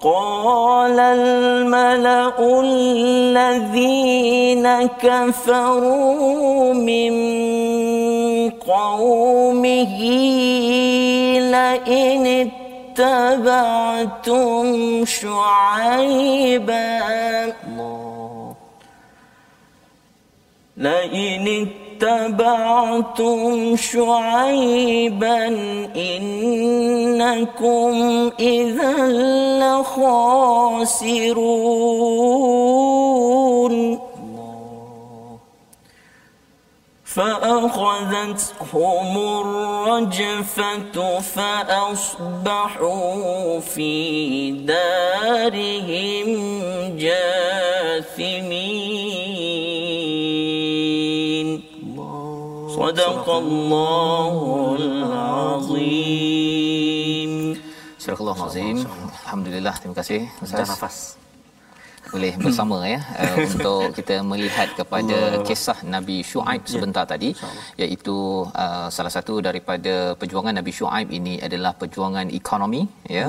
وقال 0.00 0.96
الملأ 1.00 2.60
الذين 2.60 3.86
كفروا 4.86 6.72
من 6.72 7.12
قومه 8.50 9.98
لئن 11.52 12.50
اتبعتم 12.96 14.64
شعيبا 15.04 17.00
الله 17.68 18.54
لئن 20.80 21.68
اتبعتم 22.00 23.76
شعيبا 23.76 25.46
إنكم 25.96 27.92
إذا 28.40 28.92
لخاسرون. 29.60 31.10
فأخذتهم 37.04 39.12
الرجفة 39.42 40.96
فأصبحوا 41.34 43.10
في 43.60 44.50
دارهم 44.50 46.28
جاثمين. 46.96 48.70
صدق 52.89 53.29
الله 53.29 54.75
العظيم 54.79 56.55
Surah 58.05 58.21
Al-Azim. 58.21 58.85
Alhamdulillah, 59.25 59.73
terima 59.81 59.97
kasih 59.97 60.29
Dah 60.29 60.45
Ustaz. 60.45 60.69
nafas 60.69 60.95
boleh 62.14 62.32
bersama 62.44 62.78
ya. 62.92 63.00
Uh, 63.22 63.36
untuk 63.50 63.82
kita 63.98 64.16
melihat 64.30 64.68
kepada 64.78 65.18
kisah 65.48 65.78
Nabi 65.94 66.16
Shu'aib 66.30 66.62
sebentar 66.72 67.04
tadi 67.12 67.30
iaitu 67.82 68.16
uh, 68.64 68.88
salah 68.96 69.12
satu 69.16 69.34
daripada 69.48 69.94
perjuangan 70.20 70.54
Nabi 70.60 70.72
Shu'aib 70.78 71.08
ini 71.18 71.34
adalah 71.46 71.72
perjuangan 71.80 72.26
ekonomi 72.40 72.82
ya. 73.18 73.26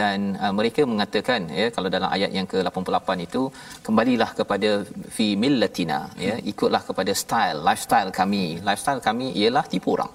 Dan 0.00 0.18
uh, 0.42 0.52
mereka 0.58 0.84
mengatakan 0.92 1.50
ya 1.60 1.66
kalau 1.76 1.90
dalam 1.96 2.10
ayat 2.16 2.30
yang 2.38 2.46
ke-88 2.52 3.08
itu 3.26 3.42
kembalilah 3.86 4.30
kepada 4.40 4.70
fi 5.16 5.28
millatina 5.42 6.00
ya 6.26 6.36
ikutlah 6.52 6.82
kepada 6.88 7.12
style 7.22 7.58
lifestyle 7.68 8.10
kami. 8.20 8.44
Lifestyle 8.68 9.02
kami 9.08 9.26
ialah 9.42 9.64
tipu 9.74 9.88
orang 9.96 10.12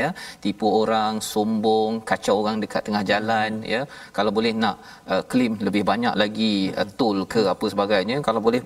ya. 0.00 0.08
tipu 0.44 0.66
orang 0.82 1.14
sombong 1.32 1.92
kacau 2.10 2.36
orang 2.42 2.56
dekat 2.64 2.82
tengah 2.86 3.04
jalan 3.12 3.52
ya. 3.74 3.82
Kalau 4.16 4.30
boleh 4.38 4.52
nak 4.64 4.76
uh, 5.12 5.22
claim 5.30 5.52
lebih 5.66 5.82
banyak 5.90 6.14
lagi 6.22 6.52
uh, 6.80 6.88
tol 7.00 7.18
ke 7.32 7.42
apa 7.56 7.66
sebagainya 7.74 8.18
kalau 8.28 8.42
boleh 8.48 8.62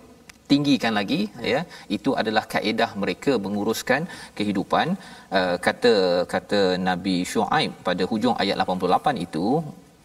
tinggikan 0.51 0.93
lagi 0.99 1.21
ya 1.53 1.61
itu 1.97 2.11
adalah 2.21 2.45
kaedah 2.55 2.91
mereka 3.03 3.33
menguruskan 3.45 4.03
kehidupan. 4.39 4.87
Uh, 5.39 5.57
kata 5.67 5.95
kata 6.35 6.61
Nabi 6.89 7.17
Shu'aib 7.33 7.73
pada 7.89 8.05
hujung 8.11 8.37
ayat 8.43 8.57
88 8.65 9.27
itu 9.27 9.47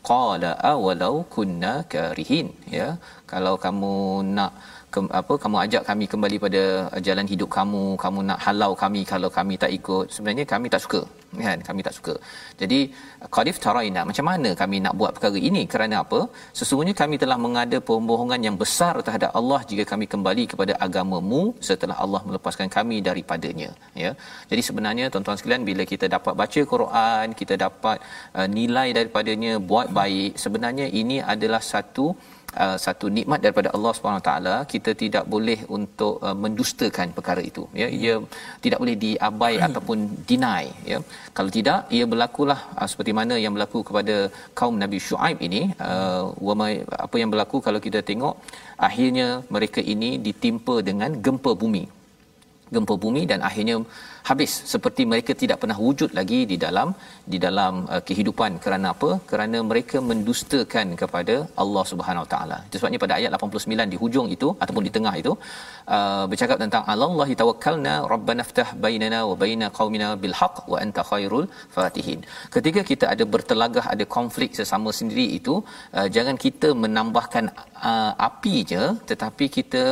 qala 0.09 0.51
awalau 0.71 1.15
kunna 1.35 1.73
karihin. 1.93 2.49
Ya 2.77 2.87
kalau 3.31 3.55
kamu 3.65 3.95
nak 4.37 4.53
ke, 4.95 5.01
apa 5.19 5.33
kamu 5.43 5.57
ajak 5.65 5.83
kami 5.89 6.05
kembali 6.13 6.37
pada 6.45 6.63
jalan 7.07 7.27
hidup 7.33 7.49
kamu 7.57 7.83
kamu 8.03 8.19
nak 8.29 8.39
halau 8.45 8.71
kami 8.83 9.03
kalau 9.13 9.29
kami 9.37 9.55
tak 9.63 9.71
ikut. 9.77 10.05
Sebenarnya 10.15 10.45
kami 10.53 10.67
tak 10.75 10.83
suka 10.85 11.01
kan? 11.43 11.59
Kami 11.67 11.81
tak 11.87 11.93
suka. 11.97 12.13
Jadi 12.61 12.79
qadif 13.35 13.57
taraina 13.63 14.01
macam 14.09 14.25
mana 14.31 14.49
kami 14.61 14.77
nak 14.85 14.93
buat 14.99 15.11
perkara 15.15 15.39
ini? 15.49 15.63
Kerana 15.73 15.95
apa? 16.03 16.19
Sesungguhnya 16.59 16.95
kami 17.01 17.15
telah 17.23 17.37
mengada 17.45 17.77
pembohongan 17.89 18.41
yang 18.47 18.57
besar 18.63 18.93
terhadap 19.07 19.31
Allah 19.39 19.59
jika 19.71 19.85
kami 19.91 20.05
kembali 20.13 20.45
kepada 20.51 20.75
agamamu 20.87 21.41
setelah 21.69 21.97
Allah 22.05 22.21
melepaskan 22.27 22.69
kami 22.77 22.99
daripadanya 23.09 23.69
ya? 24.03 24.11
Jadi 24.51 24.61
sebenarnya 24.69 25.05
tuan-tuan 25.13 25.39
sekalian 25.41 25.65
bila 25.71 25.85
kita 25.93 26.07
dapat 26.15 26.33
baca 26.41 26.61
Quran 26.73 27.27
kita 27.41 27.55
dapat 27.65 27.97
uh, 28.37 28.47
nilai 28.57 28.87
daripadanya 28.97 29.53
buat 29.71 29.89
baik 29.99 30.31
sebenarnya 30.45 30.87
ini 31.01 31.19
adalah 31.33 31.61
satu 31.73 32.07
uh, 32.63 32.77
satu 32.85 33.05
nikmat 33.17 33.39
daripada 33.45 33.69
Allah 33.75 33.93
Subhanahu 33.97 34.25
taala 34.27 34.55
kita 34.73 34.91
tidak 35.03 35.25
boleh 35.33 35.59
untuk 35.77 36.15
uh, 36.27 36.37
mendustakan 36.43 37.09
perkara 37.17 37.41
itu. 37.49 37.63
Ya 37.81 37.87
ia 38.01 38.15
tidak 38.65 38.79
boleh 38.83 38.95
diabai 39.05 39.55
ataupun 39.67 39.97
deny 40.29 40.65
ya. 40.91 40.99
Kalau 41.37 41.51
tidak 41.57 41.79
ia 41.97 42.05
berlakulah 42.13 42.59
uh, 42.79 42.87
seperti 42.91 43.13
mana 43.19 43.37
yang 43.45 43.53
berlaku 43.57 43.81
kepada 43.89 44.15
kaum 44.59 44.77
Nabi 44.83 44.99
Shu'aib 45.07 45.39
ini 45.49 45.61
uh, 45.89 46.23
apa 47.05 47.15
yang 47.21 47.29
berlaku 47.33 47.57
kalau 47.67 47.79
kita 47.87 48.01
tengok 48.09 48.35
akhirnya 48.87 49.27
mereka 49.55 49.79
ini 49.93 50.09
ditimpa 50.27 50.75
dengan 50.89 51.11
gempa 51.25 51.53
bumi 51.63 51.83
gempa 52.73 52.95
bumi 53.03 53.23
dan 53.31 53.39
akhirnya 53.49 53.77
habis. 54.29 54.51
Seperti 54.73 55.01
mereka 55.11 55.31
tidak 55.41 55.57
pernah 55.61 55.77
wujud 55.85 56.11
lagi 56.19 56.39
di 56.51 56.57
dalam 56.65 56.89
di 57.33 57.37
dalam 57.45 57.73
uh, 57.93 58.01
kehidupan. 58.07 58.51
Kerana 58.63 58.87
apa? 58.95 59.09
Kerana 59.31 59.57
mereka 59.71 59.97
mendustakan 60.09 60.87
kepada 61.01 61.35
Allah 61.63 61.83
Subhanahu 61.91 62.25
taala. 62.33 62.57
Itu 62.67 62.77
sebabnya 62.79 63.01
pada 63.03 63.15
ayat 63.19 63.31
89 63.37 63.93
di 63.93 63.99
hujung 64.03 64.29
itu 64.35 64.49
ataupun 64.63 64.85
di 64.87 64.93
tengah 64.97 65.13
itu 65.21 65.33
uh, 65.95 66.25
bercakap 66.31 66.57
tentang 66.63 66.83
allahi 66.93 67.35
tawakkalna 67.41 67.93
rabbana 68.13 68.45
ftah 68.49 68.69
bainana 68.85 69.19
wa 69.29 69.35
baina 69.43 69.69
qaumina 69.79 70.09
bil 70.23 70.35
haqq 70.41 70.57
wa 70.73 70.79
anta 70.85 71.03
khairul 71.11 71.47
fatihin. 71.77 72.19
Ketika 72.57 72.83
kita 72.91 73.07
ada 73.13 73.25
bertelagah 73.35 73.85
ada 73.93 74.07
konflik 74.17 74.51
sesama 74.59 74.91
sendiri 74.99 75.27
itu 75.39 75.55
uh, 75.97 76.07
jangan 76.17 76.37
kita 76.47 76.71
menambahkan 76.83 77.45
uh, 77.91 78.11
api 78.29 78.57
je 78.73 78.83
tetapi 79.11 79.47
kita 79.59 79.83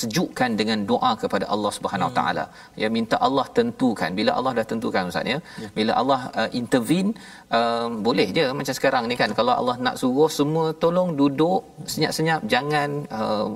sejukkan 0.00 0.50
dengan 0.60 0.78
doa 0.90 1.12
kepada 1.22 1.44
Allah 1.54 1.72
Subhanahu 1.76 2.10
Wa 2.10 2.16
taala. 2.18 2.44
Ya 2.82 2.88
minta 2.96 3.16
Allah 3.26 3.46
tentukan. 3.58 4.10
Bila 4.18 4.30
Allah 4.38 4.52
dah 4.58 4.66
tentukan 4.72 5.10
ustaz 5.10 5.32
ya, 5.32 5.38
ya. 5.64 5.68
bila 5.78 5.92
Allah 6.00 6.20
uh, 6.40 6.50
intervene 6.60 7.10
uh, 7.58 7.88
boleh 8.08 8.28
je 8.36 8.44
macam 8.60 8.74
sekarang 8.78 9.04
ni 9.10 9.16
kan? 9.22 9.32
Kalau 9.38 9.54
Allah 9.60 9.76
nak 9.86 9.96
suruh 10.02 10.30
semua 10.38 10.66
tolong 10.84 11.10
duduk 11.20 11.60
senyap-senyap 11.94 12.40
jangan 12.54 12.90
uh, 13.18 13.48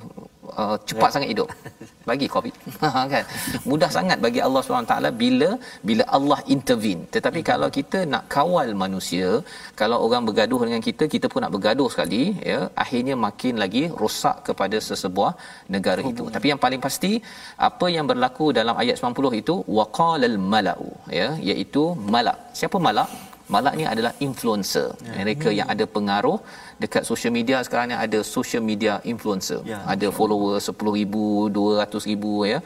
uh, 0.61 0.77
cepat 0.89 1.09
ya. 1.11 1.15
sangat 1.15 1.29
hidup 1.35 1.49
bagi 2.11 2.29
covid. 2.37 2.55
Ha, 2.95 3.03
kan? 3.13 3.25
Mudah 3.71 3.89
sangat 3.95 4.19
bagi 4.25 4.41
Allah 4.47 4.61
SWT 4.63 4.95
bila 5.23 5.49
bila 5.89 6.05
Allah 6.17 6.39
intervene. 6.55 7.03
Tetapi 7.15 7.41
hmm. 7.41 7.49
kalau 7.51 7.69
kita 7.77 7.99
nak 8.13 8.25
kawal 8.35 8.69
manusia 8.83 9.29
kalau 9.81 9.99
orang 10.07 10.23
bergaduh 10.29 10.61
dengan 10.67 10.83
kita 10.89 11.05
kita 11.15 11.27
pun 11.33 11.41
nak 11.45 11.53
bergaduh 11.57 11.89
sekali 11.95 12.23
ya 12.51 12.59
akhirnya 12.85 13.15
makin 13.27 13.55
lagi 13.63 13.85
rosak 14.03 14.37
kepada 14.49 14.77
sesebuah 14.89 15.33
negara 15.75 16.03
oh, 16.07 16.13
itu 16.13 16.25
tapi 16.35 16.47
yang 16.53 16.61
paling 16.65 16.83
pasti 16.87 17.13
apa 17.69 17.89
yang 17.97 18.07
berlaku 18.11 18.49
dalam 18.61 18.77
ayat 18.83 18.97
90 19.01 19.43
itu 19.43 19.57
waqalal 19.79 20.39
malau 20.55 20.83
ya 21.21 21.29
iaitu 21.51 21.85
malak. 22.15 22.39
Siapa 22.61 22.79
malak 22.89 23.11
malak 23.53 23.75
ni 23.79 23.85
adalah 23.93 24.13
influencer 24.27 24.89
ya. 25.07 25.15
mereka 25.21 25.49
hmm. 25.51 25.57
yang 25.59 25.69
ada 25.75 25.85
pengaruh 25.97 26.39
dekat 26.83 27.03
social 27.11 27.33
media 27.39 27.57
sekarang 27.67 27.87
ni 27.93 27.97
ada 28.07 28.19
social 28.35 28.63
media 28.71 28.93
influencer 29.13 29.61
ya, 29.73 29.81
ada 29.95 30.09
follower 30.19 30.57
10,000 30.59 31.53
200,000 31.59 32.53
ya 32.53 32.59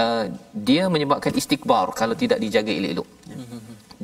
uh, 0.00 0.24
dia 0.68 0.84
menyebabkan 0.94 1.32
istikbar 1.42 1.86
kalau 2.00 2.16
tidak 2.22 2.40
dijaga 2.44 2.72
elok-elok 2.78 3.08
ya. 3.30 3.36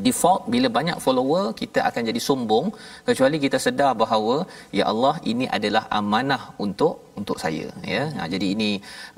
default 0.06 0.42
bila 0.54 0.68
banyak 0.78 0.98
follower 1.04 1.44
kita 1.60 1.80
akan 1.88 2.02
jadi 2.10 2.20
sombong 2.28 2.66
kecuali 3.08 3.36
kita 3.44 3.58
sedar 3.66 3.92
bahawa 4.02 4.36
ya 4.78 4.84
Allah 4.92 5.14
ini 5.32 5.46
adalah 5.56 5.84
amanah 6.00 6.42
untuk 6.64 6.94
untuk 7.20 7.38
saya 7.44 7.68
ya 7.94 8.04
ha, 8.16 8.28
jadi 8.34 8.46
ini 8.54 8.70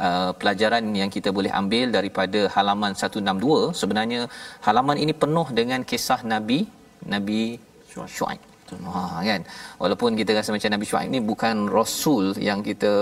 uh, 0.07 0.31
pelajaran 0.40 0.85
yang 1.01 1.11
kita 1.16 1.31
boleh 1.38 1.53
ambil 1.61 1.87
daripada 1.98 2.40
halaman 2.57 2.94
162 2.98 3.81
sebenarnya 3.81 4.22
halaman 4.68 4.98
ini 5.05 5.14
penuh 5.25 5.48
dengan 5.61 5.83
kisah 5.90 6.22
nabi 6.35 6.61
nabi 7.07 7.59
Shu'aib 7.93 8.53
Ha 8.81 9.21
kan. 9.31 9.43
Walaupun 9.83 10.11
kita 10.21 10.33
rasa 10.38 10.51
macam 10.55 10.71
Nabi 10.75 10.87
Syuaib 10.88 11.09
ni 11.15 11.21
bukan 11.31 11.57
rasul 11.79 12.25
yang 12.49 12.61
kita 12.69 12.93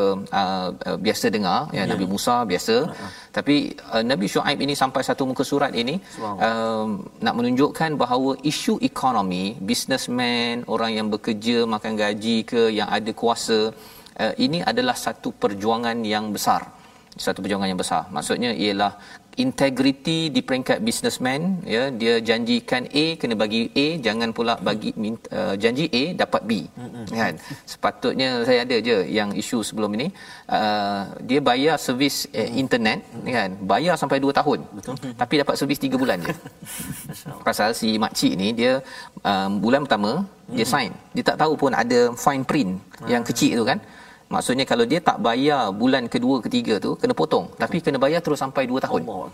uh, 0.40 0.68
uh, 0.88 0.98
biasa 1.06 1.26
dengar 1.36 1.60
ya, 1.76 1.82
ya 1.86 1.90
Nabi 1.92 2.04
Musa 2.12 2.36
biasa. 2.52 2.76
Uh-huh. 2.86 3.10
Tapi 3.36 3.56
uh, 3.94 4.02
Nabi 4.10 4.26
Syuaib 4.32 4.58
ini 4.66 4.74
sampai 4.82 5.02
satu 5.08 5.22
muka 5.30 5.44
surat 5.52 5.72
ini 5.82 5.94
uh, 6.26 6.86
nak 7.24 7.34
menunjukkan 7.38 7.90
bahawa 8.02 8.30
isu 8.52 8.74
ekonomi, 8.90 9.44
businessman, 9.70 10.66
orang 10.74 10.92
yang 10.98 11.06
bekerja 11.14 11.58
makan 11.74 11.94
gaji 12.02 12.36
ke 12.52 12.62
yang 12.78 12.88
ada 12.98 13.12
kuasa 13.22 13.58
uh, 14.22 14.34
ini 14.44 14.60
adalah 14.72 14.96
satu 15.06 15.30
perjuangan 15.44 15.98
yang 16.14 16.34
besar 16.36 16.62
satu 17.26 17.42
perjuangan 17.42 17.68
yang 17.70 17.80
besar. 17.80 18.02
Maksudnya 18.16 18.50
ialah 18.64 18.92
integriti 19.44 20.18
di 20.34 20.40
peringkat 20.48 20.78
businessman 20.86 21.40
ya 21.74 21.82
dia 22.00 22.14
janjikan 22.28 22.84
A 23.02 23.04
kena 23.20 23.34
bagi 23.42 23.62
A 23.84 23.86
jangan 24.06 24.30
pula 24.36 24.54
bagi 24.68 24.90
uh, 25.38 25.54
janji 25.62 25.86
A 26.00 26.02
dapat 26.22 26.42
B. 26.48 26.52
Mm-hmm. 26.68 27.04
kan? 27.20 27.34
Sepatutnya 27.72 28.28
saya 28.48 28.60
ada 28.66 28.76
je 28.88 28.96
yang 29.18 29.30
isu 29.42 29.58
sebelum 29.68 29.90
ini. 29.98 30.08
Uh, 30.58 31.02
dia 31.28 31.40
bayar 31.50 31.76
servis 31.86 32.28
uh, 32.36 32.50
internet 32.62 32.98
mm-hmm. 33.00 33.32
kan? 33.36 33.50
Bayar 33.72 33.94
sampai 34.02 34.18
2 34.20 34.38
tahun. 34.40 34.58
Betul. 34.78 34.94
Tapi 35.22 35.34
dapat 35.42 35.54
servis 35.60 35.80
3 35.80 36.02
bulan 36.02 36.18
je. 36.26 36.34
Pasal 37.48 37.72
si 37.80 37.96
makcik 38.04 38.32
ni 38.42 38.48
dia 38.60 38.72
um, 39.24 39.50
bulan 39.64 39.86
pertama 39.86 40.12
mm-hmm. 40.20 40.56
dia 40.56 40.66
sign. 40.68 40.92
Dia 41.16 41.24
tak 41.32 41.38
tahu 41.42 41.52
pun 41.56 41.72
ada 41.72 42.12
fine 42.24 42.44
print 42.44 42.72
mm-hmm. 42.76 43.08
yang 43.08 43.22
kecil 43.24 43.54
tu 43.62 43.66
kan 43.66 43.80
Maksudnya 44.34 44.64
kalau 44.70 44.84
dia 44.90 45.00
tak 45.08 45.18
bayar 45.26 45.62
bulan 45.80 46.04
kedua 46.14 46.36
ketiga 46.44 46.74
tu 46.84 46.90
kena 47.00 47.14
potong 47.20 47.46
tapi 47.62 47.76
kena 47.84 47.98
bayar 48.04 48.20
terus 48.26 48.38
sampai 48.44 48.62
2 48.70 48.84
tahun. 48.84 49.02
Oh. 49.10 49.26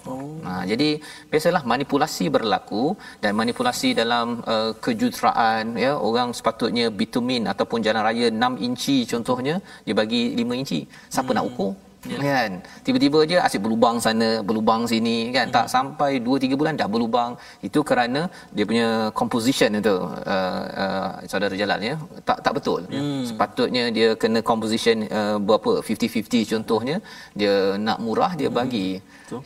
Ha 0.47 0.53
jadi 0.71 0.89
biasalah 1.31 1.63
manipulasi 1.73 2.25
berlaku 2.37 2.85
dan 3.23 3.33
manipulasi 3.41 3.89
dalam 4.01 4.41
uh, 4.55 4.73
kejuruteraan 4.85 5.77
ya 5.85 5.93
orang 6.09 6.33
sepatutnya 6.39 6.87
bitumin 7.01 7.45
ataupun 7.53 7.85
jalan 7.87 8.03
raya 8.09 8.29
6 8.33 8.67
inci 8.67 8.97
contohnya 9.13 9.57
dia 9.85 9.95
bagi 10.01 10.23
5 10.33 10.61
inci. 10.63 10.81
Siapa 11.13 11.31
hmm. 11.31 11.37
nak 11.37 11.47
ukur? 11.53 11.73
Yeah. 12.05 12.21
kan 12.27 12.51
tiba-tiba 12.87 13.19
je 13.31 13.37
asyik 13.47 13.61
berlubang 13.65 13.97
sana 14.07 14.29
berlubang 14.49 14.83
sini 14.93 15.17
kan 15.37 15.49
mm-hmm. 15.49 15.57
tak 15.57 15.67
sampai 15.75 16.11
2 16.27 16.45
3 16.45 16.61
bulan 16.61 16.75
dah 16.81 16.89
berlubang 16.95 17.31
itu 17.69 17.81
kerana 17.89 18.21
dia 18.57 18.65
punya 18.71 18.89
composition 19.21 19.71
itu 19.81 19.97
uh, 20.35 20.63
uh, 20.85 21.11
saudara 21.31 21.55
Jalal 21.61 21.81
ya 21.89 21.95
tak 22.29 22.39
tak 22.45 22.53
betul 22.59 22.81
mm. 22.91 23.23
sepatutnya 23.31 23.85
dia 23.97 24.09
kena 24.23 24.41
composition 24.51 24.97
uh, 25.19 25.37
berapa 25.49 25.73
50-50 25.83 26.53
contohnya 26.53 26.97
dia 27.41 27.55
nak 27.87 27.99
murah 28.07 28.33
dia 28.41 28.51
mm. 28.51 28.57
bagi 28.61 28.89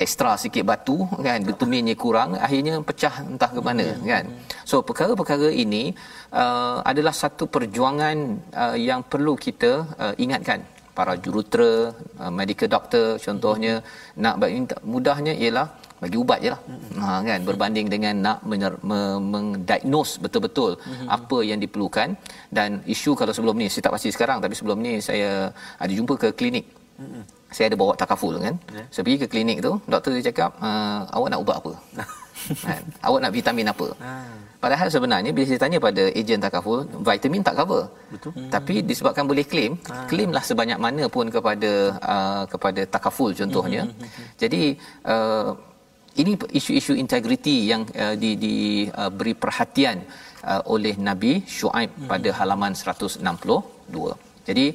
ekstra 0.05 0.33
sikit 0.43 0.65
batu 0.71 0.97
kan 1.27 1.41
bituminnya 1.49 1.97
kurang 2.05 2.37
akhirnya 2.47 2.75
pecah 2.89 3.15
entah 3.31 3.51
ke 3.57 3.61
mana 3.69 3.87
mm. 3.97 4.05
kan 4.13 4.25
so 4.71 4.77
perkara-perkara 4.89 5.49
ini 5.65 5.85
uh, 6.43 6.79
adalah 6.91 7.15
satu 7.23 7.45
perjuangan 7.55 8.17
uh, 8.63 8.77
yang 8.89 9.01
perlu 9.13 9.35
kita 9.47 9.73
uh, 10.05 10.15
ingatkan 10.25 10.61
para 11.01 11.13
jurutera 11.25 11.73
uh, 12.23 12.33
medical 12.39 12.69
doctor 12.77 13.07
contohnya 13.27 13.75
mm-hmm. 13.81 14.23
nak 14.25 14.35
minta 14.55 14.77
mudahnya 14.93 15.33
ialah 15.43 15.67
bagi 16.03 16.17
ubat 16.23 16.39
je 16.45 16.51
lah 16.55 16.61
mm-hmm. 16.61 17.01
ha, 17.05 17.09
kan 17.29 17.41
berbanding 17.49 17.87
dengan 17.95 18.15
nak 18.27 18.39
mendiagnose 19.33 20.13
betul-betul 20.25 20.73
mm-hmm. 20.77 21.09
apa 21.17 21.39
yang 21.51 21.59
diperlukan 21.65 22.09
dan 22.59 22.85
isu 22.95 23.13
kalau 23.21 23.33
sebelum 23.37 23.57
ni 23.63 23.69
saya 23.73 23.83
tak 23.89 23.95
pasti 23.97 24.13
sekarang 24.17 24.39
tapi 24.45 24.55
sebelum 24.61 24.79
ni 24.87 24.93
saya 25.09 25.31
ada 25.83 25.93
jumpa 25.99 26.15
ke 26.23 26.29
klinik 26.41 26.67
mm-hmm. 27.01 27.23
saya 27.57 27.65
ada 27.73 27.77
bawa 27.83 27.93
takaful 28.03 28.37
kan 28.47 28.55
yeah. 28.77 28.87
saya 28.93 29.03
pergi 29.09 29.19
ke 29.25 29.29
klinik 29.33 29.59
tu 29.67 29.73
doktor 29.93 30.11
dia 30.17 30.25
cakap 30.29 30.51
uh, 30.69 31.01
awak 31.17 31.29
nak 31.33 31.41
ubat 31.45 31.57
apa 31.65 31.73
kan? 32.67 32.83
awak 33.07 33.21
nak 33.23 33.33
vitamin 33.39 33.67
apa 33.73 33.89
ah. 34.01 34.41
Padahal 34.61 34.89
sebenarnya 34.95 35.31
bila 35.37 35.45
saya 35.49 35.61
tanya 35.65 35.79
pada 35.87 36.03
ejen 36.21 36.41
takaful, 36.47 36.81
vitamin 37.09 37.41
tak 37.49 37.57
cover. 37.61 37.83
Betul. 38.13 38.33
Hmm. 38.37 38.51
Tapi 38.55 38.75
disebabkan 38.91 39.25
boleh 39.31 39.45
claim, 39.53 39.73
ha. 39.89 40.05
claimlah 40.11 40.45
sebanyak 40.45 40.79
mana 40.87 41.05
pun 41.15 41.27
kepada 41.37 41.73
uh, 42.15 42.45
kepada 42.53 42.85
takaful 42.95 43.31
contohnya. 43.41 43.83
Hmm. 43.89 44.05
hmm. 44.05 44.27
Jadi 44.43 44.63
uh, 45.13 45.51
ini 46.21 46.33
isu-isu 46.59 46.93
integriti 47.03 47.73
yang 47.73 47.89
uh, 48.05 48.15
di 48.23 48.31
diberi 48.45 49.33
uh, 49.33 49.39
perhatian 49.43 50.05
uh, 50.45 50.61
oleh 50.75 50.95
Nabi 51.09 51.33
Shu'aib 51.57 51.91
hmm. 51.97 52.09
pada 52.13 52.29
halaman 52.41 52.77
162. 52.77 53.25
Jadi 54.51 54.67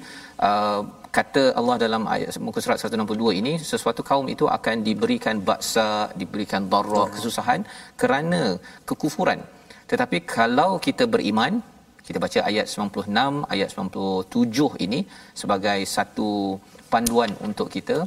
uh, 0.48 0.82
kata 1.18 1.44
Allah 1.60 1.76
dalam 1.84 2.04
ayat 2.16 2.40
muka 2.48 2.60
surat 2.64 2.80
162 2.84 3.40
ini 3.42 3.54
sesuatu 3.72 4.02
kaum 4.10 4.28
itu 4.36 4.46
akan 4.58 4.84
diberikan 4.88 5.38
baksa, 5.50 5.90
diberikan 6.22 6.64
darar, 6.74 7.08
kesusahan 7.16 7.62
kerana 8.02 8.42
kekufuran. 8.90 9.42
Tetapi 9.92 10.18
kalau 10.36 10.72
kita 10.88 11.06
beriman, 11.14 11.54
kita 12.08 12.20
baca 12.26 12.40
ayat 12.50 12.66
96, 12.74 13.54
ayat 13.54 13.70
97 13.74 14.86
ini 14.86 15.00
sebagai 15.42 15.80
satu 15.96 16.30
panduan 16.94 17.32
untuk 17.48 17.68
kita 17.76 17.98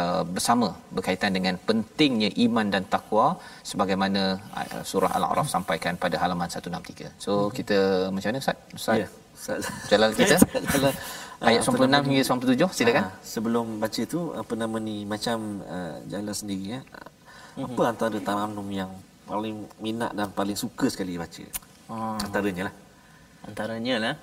uh, 0.00 0.22
bersama 0.34 0.68
berkaitan 0.96 1.32
dengan 1.36 1.54
pentingnya 1.68 2.30
iman 2.46 2.66
dan 2.74 2.84
takwa 2.94 3.26
sebagaimana 3.70 4.22
uh, 4.60 4.82
surah 4.90 5.12
al-a'raf 5.18 5.48
sampaikan 5.56 5.94
pada 6.04 6.18
halaman 6.22 6.48
163. 6.58 7.12
So 7.26 7.32
kita 7.58 7.78
macam 8.14 8.28
mana 8.30 8.44
Ustaz? 8.44 8.58
Ustaz 8.80 8.98
Ya. 9.02 9.08
Jalal 9.88 10.10
kita 10.12 10.36
ayat 11.40 11.64
Ah, 11.64 11.64
apa 11.64 11.72
96 11.72 11.88
nama 11.88 12.04
hingga 12.04 12.20
ni? 12.20 12.28
97 12.60 12.76
silakan. 12.76 13.00
Ah, 13.00 13.10
sebelum 13.24 13.66
baca 13.80 14.02
tu 14.04 14.20
apa 14.36 14.52
nama 14.54 14.76
ni 14.76 15.08
macam 15.08 15.64
uh, 15.64 15.96
Jalal 16.04 16.36
sendiri 16.36 16.76
ya. 16.76 16.80
Apa 17.56 17.82
antara 17.88 18.16
taranum 18.20 18.68
yang 18.68 18.92
paling 19.24 19.64
minat 19.78 20.12
dan 20.12 20.28
paling 20.30 20.52
suka 20.54 20.86
sekali 20.86 21.16
baca? 21.16 21.40
Ah. 21.88 22.20
Antaranya 22.20 22.68
lah. 22.68 22.74
Antaranya 23.40 23.94
lah 23.96 24.14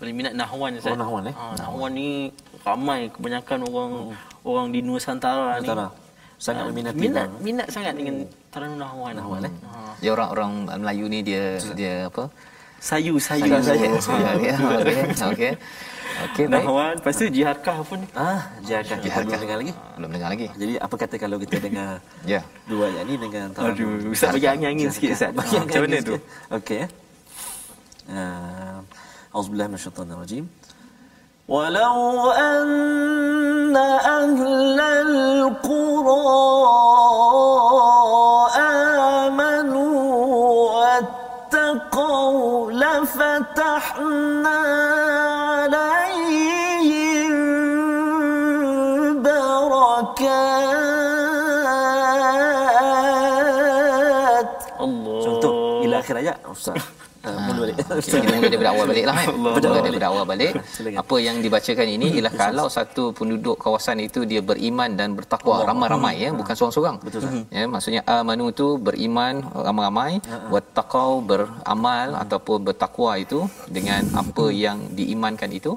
paling 0.00 0.14
minat 0.16 0.32
Nahwan 0.32 0.80
Ustaz. 0.80 0.92
Oh, 0.92 0.96
Nahwan, 0.96 1.28
eh? 1.28 1.34
Ah, 1.36 1.52
Nahwan 1.60 1.90
ni 1.92 2.32
ramai 2.64 3.12
kebanyakan 3.12 3.58
orang 3.68 3.92
orang 4.40 4.66
di 4.72 4.80
Nusantara 4.80 5.60
ni. 5.60 5.68
Nusantara. 5.68 5.86
Sangat 6.34 6.64
Ah, 6.64 6.68
meminati 6.72 6.96
minat 6.98 7.28
Nahwan. 7.28 7.42
minat 7.44 7.66
sangat 7.68 7.92
dengan 7.92 8.24
Taranum 8.48 8.80
Nahwan. 8.80 9.12
Nahwan, 9.12 9.42
eh? 9.44 9.52
Ah. 9.68 9.92
Dia 10.00 10.10
orang-orang 10.10 10.50
Melayu 10.80 11.04
ni 11.06 11.20
dia 11.20 11.60
dia 11.76 12.08
apa? 12.08 12.32
Sayu 12.83 13.19
sayu. 13.19 13.43
Saya 13.59 13.91
saya. 13.99 14.31
Ya, 14.39 14.55
okey. 14.55 14.97
Okey. 15.35 15.51
Okey, 16.19 16.45
baik. 16.47 16.63
Nahwan, 16.67 16.93
lepas 16.99 17.15
tu 17.15 17.25
Jiharkah 17.27 17.79
pun 17.83 17.99
Ah, 18.11 18.43
Jiharkah. 18.59 18.99
Kita 18.99 19.23
Jiharkah. 19.23 19.23
belum 19.25 19.39
dengar 19.39 19.57
lagi. 19.59 19.73
Belum 19.95 20.09
dengar 20.11 20.29
lagi. 20.31 20.47
Jadi 20.53 20.73
apa 20.75 20.95
kata 20.95 21.15
kalau 21.15 21.37
kita 21.39 21.55
dengar 21.59 21.89
Ya. 22.23 22.41
dua 22.67 22.87
ayat 22.87 23.03
ni 23.03 23.15
dengan 23.15 23.45
taranum? 23.51 23.71
Aduh, 23.71 24.11
Ustaz 24.11 24.31
bagi 24.31 24.47
angin-angin 24.47 24.91
sikit 24.91 25.15
Ustaz. 25.15 25.31
Bagi 25.31 25.55
Ah, 25.55 25.63
Macam 25.63 25.79
mana 25.79 25.87
angin 25.89 26.03
tu? 26.03 26.15
sikit. 26.15 26.23
Okey. 26.51 26.79
eh. 26.79 26.89
Uh, 28.09 28.77
Auzubillahi 29.31 29.67
minasyaitanir 29.69 30.17
rajim. 30.17 30.45
ولو 31.49 32.29
أن 32.29 33.73
أهل 33.73 34.79
kita 58.04 58.16
mula 58.36 58.48
daripada 58.52 58.70
awal 58.74 58.84
balik 58.90 59.04
lah 59.08 59.14
kan. 59.18 59.26
Mula 59.34 59.50
Betul. 59.56 59.74
daripada 59.86 60.06
awal 60.12 60.24
balik. 60.32 60.52
Apa 61.02 61.16
yang 61.26 61.36
dibacakan 61.44 61.86
ini 61.96 62.06
ialah 62.18 62.34
kalau 62.34 62.66
satu 62.68 63.04
penduduk 63.18 63.56
kawasan 63.60 63.98
itu 64.06 64.22
dia 64.30 64.40
beriman 64.40 64.90
dan 64.98 65.08
bertakwa 65.18 65.64
ramai-ramai 65.68 66.14
ya, 66.24 66.30
bukan 66.32 66.54
seorang-seorang. 66.58 66.96
Betul. 67.04 67.20
Ya, 67.48 67.64
maksudnya 67.66 68.00
amanu 68.06 68.46
tu 68.50 68.76
beriman 68.78 69.34
ramai-ramai, 69.52 70.12
wattaqau 70.52 71.22
beramal 71.24 72.08
ataupun 72.24 72.58
bertakwa 72.68 73.10
itu 73.24 73.44
dengan 73.68 74.02
apa 74.14 74.44
yang 74.64 74.78
diimankan 74.98 75.50
itu 75.52 75.74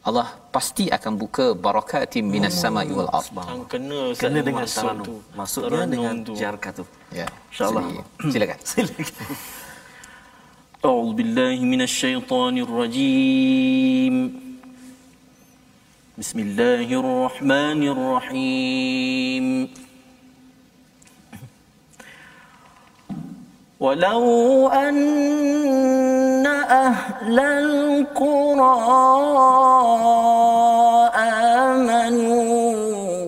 Allah 0.00 0.32
pasti 0.48 0.88
akan 0.88 1.12
buka 1.20 1.52
barakatim 1.52 2.24
minas 2.24 2.56
sama'i 2.56 2.88
wal 2.88 3.10
ard. 3.12 3.28
Yang 3.36 3.62
kena 3.68 4.00
Kena 4.16 4.40
dengan 4.40 4.64
masuk 4.64 4.80
taranum. 4.80 5.04
tu. 5.04 5.14
Maksudnya 5.36 5.84
dengan 5.84 6.14
tu. 6.24 6.32
jarkah 6.40 6.72
tu. 6.72 6.84
Ya. 7.12 7.28
InsyaAllah. 7.52 7.84
Silakan. 8.32 8.58
Silakan. 8.64 9.04
أعوذ 10.84 11.12
بالله 11.12 11.60
من 11.60 11.82
الشيطان 11.82 12.58
الرجيم. 12.58 14.14
بسم 16.18 16.38
الله 16.38 16.88
الرحمن 17.00 17.80
الرحيم. 17.92 19.68
ولو 23.80 24.68
أن 24.68 26.46
أهل 26.48 27.38
القرى 27.40 28.80
آمنوا 31.68 32.72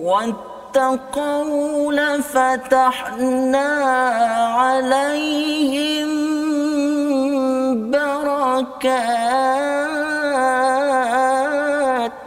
واتقوا 0.09 1.93
لفتحنا 1.93 3.69
عليهم 4.57 6.22
بركات 8.63 9.03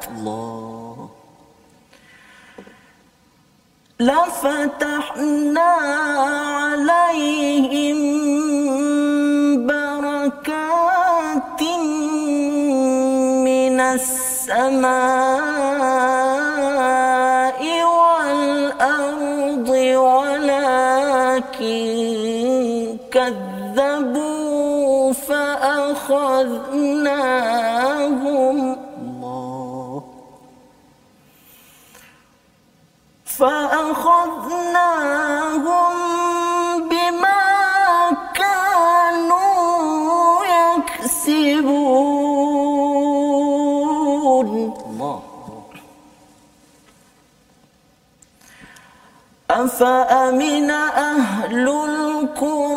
Allah. 0.09 1.09
لفتحنا 4.01 5.71
عليهم 6.69 7.99
بركات 9.67 11.63
من 13.49 13.81
السماء 13.81 15.26
أفأمن 49.76 50.72
أهل 50.72 51.68
القرى 51.70 52.75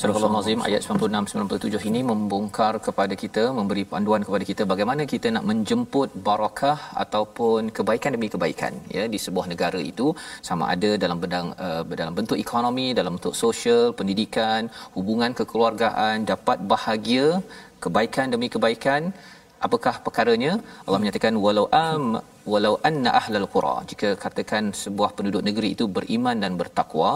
Surah 0.00 0.16
Al-Azim 0.26 0.60
ayat 0.66 0.82
96 0.84 1.32
97 1.32 1.88
ini 1.88 2.00
membongkar 2.10 2.70
kepada 2.84 3.14
kita 3.22 3.42
memberi 3.56 3.82
panduan 3.90 4.22
kepada 4.26 4.44
kita 4.50 4.62
bagaimana 4.70 5.02
kita 5.12 5.28
nak 5.34 5.44
menjemput 5.50 6.08
barakah 6.28 6.78
ataupun 7.02 7.68
kebaikan 7.78 8.14
demi 8.16 8.28
kebaikan 8.34 8.72
ya 8.96 9.04
di 9.14 9.18
sebuah 9.24 9.46
negara 9.52 9.80
itu. 9.90 10.06
Sama 10.48 10.64
ada 10.74 10.90
dalam 11.02 11.18
bidang 11.24 11.48
uh, 11.66 11.82
dalam 12.00 12.14
bentuk 12.18 12.38
ekonomi 12.44 12.86
dalam 13.00 13.12
bentuk 13.16 13.36
sosial 13.42 13.82
pendidikan 13.98 14.72
hubungan 14.96 15.36
kekeluargaan 15.40 16.24
dapat 16.32 16.58
bahagia 16.72 17.26
kebaikan 17.84 18.32
demi 18.36 18.48
kebaikan. 18.54 19.12
Apakah 19.68 19.94
perkaranya? 20.06 20.52
Allah 20.86 21.00
menyatakan 21.02 21.36
walau 21.44 21.66
am 21.88 22.04
walau 22.52 22.74
anna 22.88 23.10
ahlal 23.20 23.48
qura. 23.56 23.76
Jika 23.92 24.08
katakan 24.24 24.72
sebuah 24.84 25.12
penduduk 25.18 25.44
negeri 25.50 25.70
itu 25.76 25.84
beriman 25.98 26.38
dan 26.44 26.54
bertakwa 26.62 27.12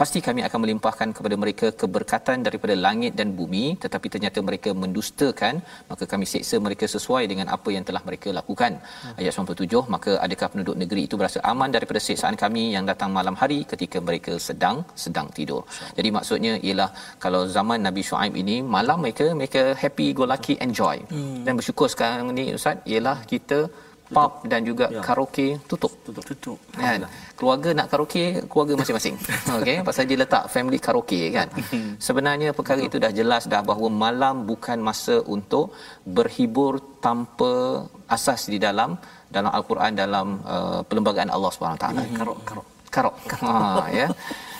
pasti 0.00 0.18
kami 0.26 0.40
akan 0.46 0.58
melimpahkan 0.64 1.08
kepada 1.16 1.36
mereka 1.42 1.66
keberkatan 1.80 2.38
daripada 2.46 2.74
langit 2.86 3.12
dan 3.18 3.28
bumi 3.38 3.64
tetapi 3.82 4.06
ternyata 4.14 4.38
mereka 4.48 4.70
mendustakan 4.82 5.54
maka 5.90 6.04
kami 6.12 6.26
seksa 6.32 6.58
mereka 6.66 6.86
sesuai 6.94 7.24
dengan 7.32 7.46
apa 7.56 7.68
yang 7.76 7.84
telah 7.88 8.02
mereka 8.08 8.28
lakukan 8.38 8.72
hmm. 8.82 9.18
ayat 9.20 9.38
97 9.38 9.94
maka 9.94 10.12
adakah 10.26 10.48
penduduk 10.52 10.76
negeri 10.82 11.02
itu 11.08 11.18
berasa 11.20 11.38
aman 11.52 11.70
daripada 11.76 12.02
siksaan 12.06 12.38
kami 12.44 12.64
yang 12.74 12.86
datang 12.90 13.12
malam 13.18 13.38
hari 13.42 13.60
ketika 13.72 14.00
mereka 14.08 14.34
sedang 14.48 14.78
sedang 15.04 15.28
tidur 15.38 15.62
jadi 15.98 16.10
maksudnya 16.18 16.54
ialah 16.66 16.90
kalau 17.24 17.42
zaman 17.56 17.80
Nabi 17.88 18.04
Shu'aib 18.10 18.34
ini 18.42 18.58
malam 18.76 18.98
mereka 19.06 19.28
mereka 19.40 19.64
happy 19.84 20.08
go 20.18 20.26
lucky 20.34 20.56
enjoy 20.66 20.96
hmm. 21.14 21.40
dan 21.46 21.54
bersyukur 21.60 21.88
sekarang 21.94 22.34
ni 22.38 22.46
ustaz 22.58 22.82
ialah 22.94 23.18
kita 23.32 23.60
pub 24.16 24.32
dan 24.50 24.60
juga 24.68 24.86
ya. 24.94 25.02
karaoke 25.06 25.46
tutup. 25.70 25.92
Tutup 26.06 26.24
tutup. 26.30 26.58
Kan? 26.82 27.04
Keluarga 27.38 27.68
nak 27.78 27.86
karaoke 27.92 28.24
keluarga 28.50 28.74
masing-masing. 28.80 29.16
Okey 29.58 29.76
pasal 29.88 30.04
dia 30.10 30.18
letak 30.22 30.44
family 30.54 30.78
karaoke 30.86 31.20
kan? 31.36 31.48
Sebenarnya 32.06 32.50
perkara 32.58 32.80
itu 32.88 32.96
dah 33.04 33.12
jelas 33.20 33.42
dah 33.52 33.62
bahawa 33.70 33.88
malam 34.04 34.34
bukan 34.50 34.78
masa 34.88 35.16
untuk 35.36 35.66
berhibur 36.16 36.72
tanpa 37.06 37.52
asas 38.16 38.42
di 38.52 38.58
dalam 38.66 38.90
dalam 39.34 39.50
al-Quran 39.58 39.92
dalam 40.04 40.26
uh, 40.54 40.80
perlembagaan 40.88 41.30
Allah 41.36 41.50
Subhanahu 41.54 41.82
taala. 41.84 42.02
Karok 42.20 42.38
karok. 42.48 42.66
Karok. 42.94 43.14
Ha 43.42 43.90
ya 44.00 44.06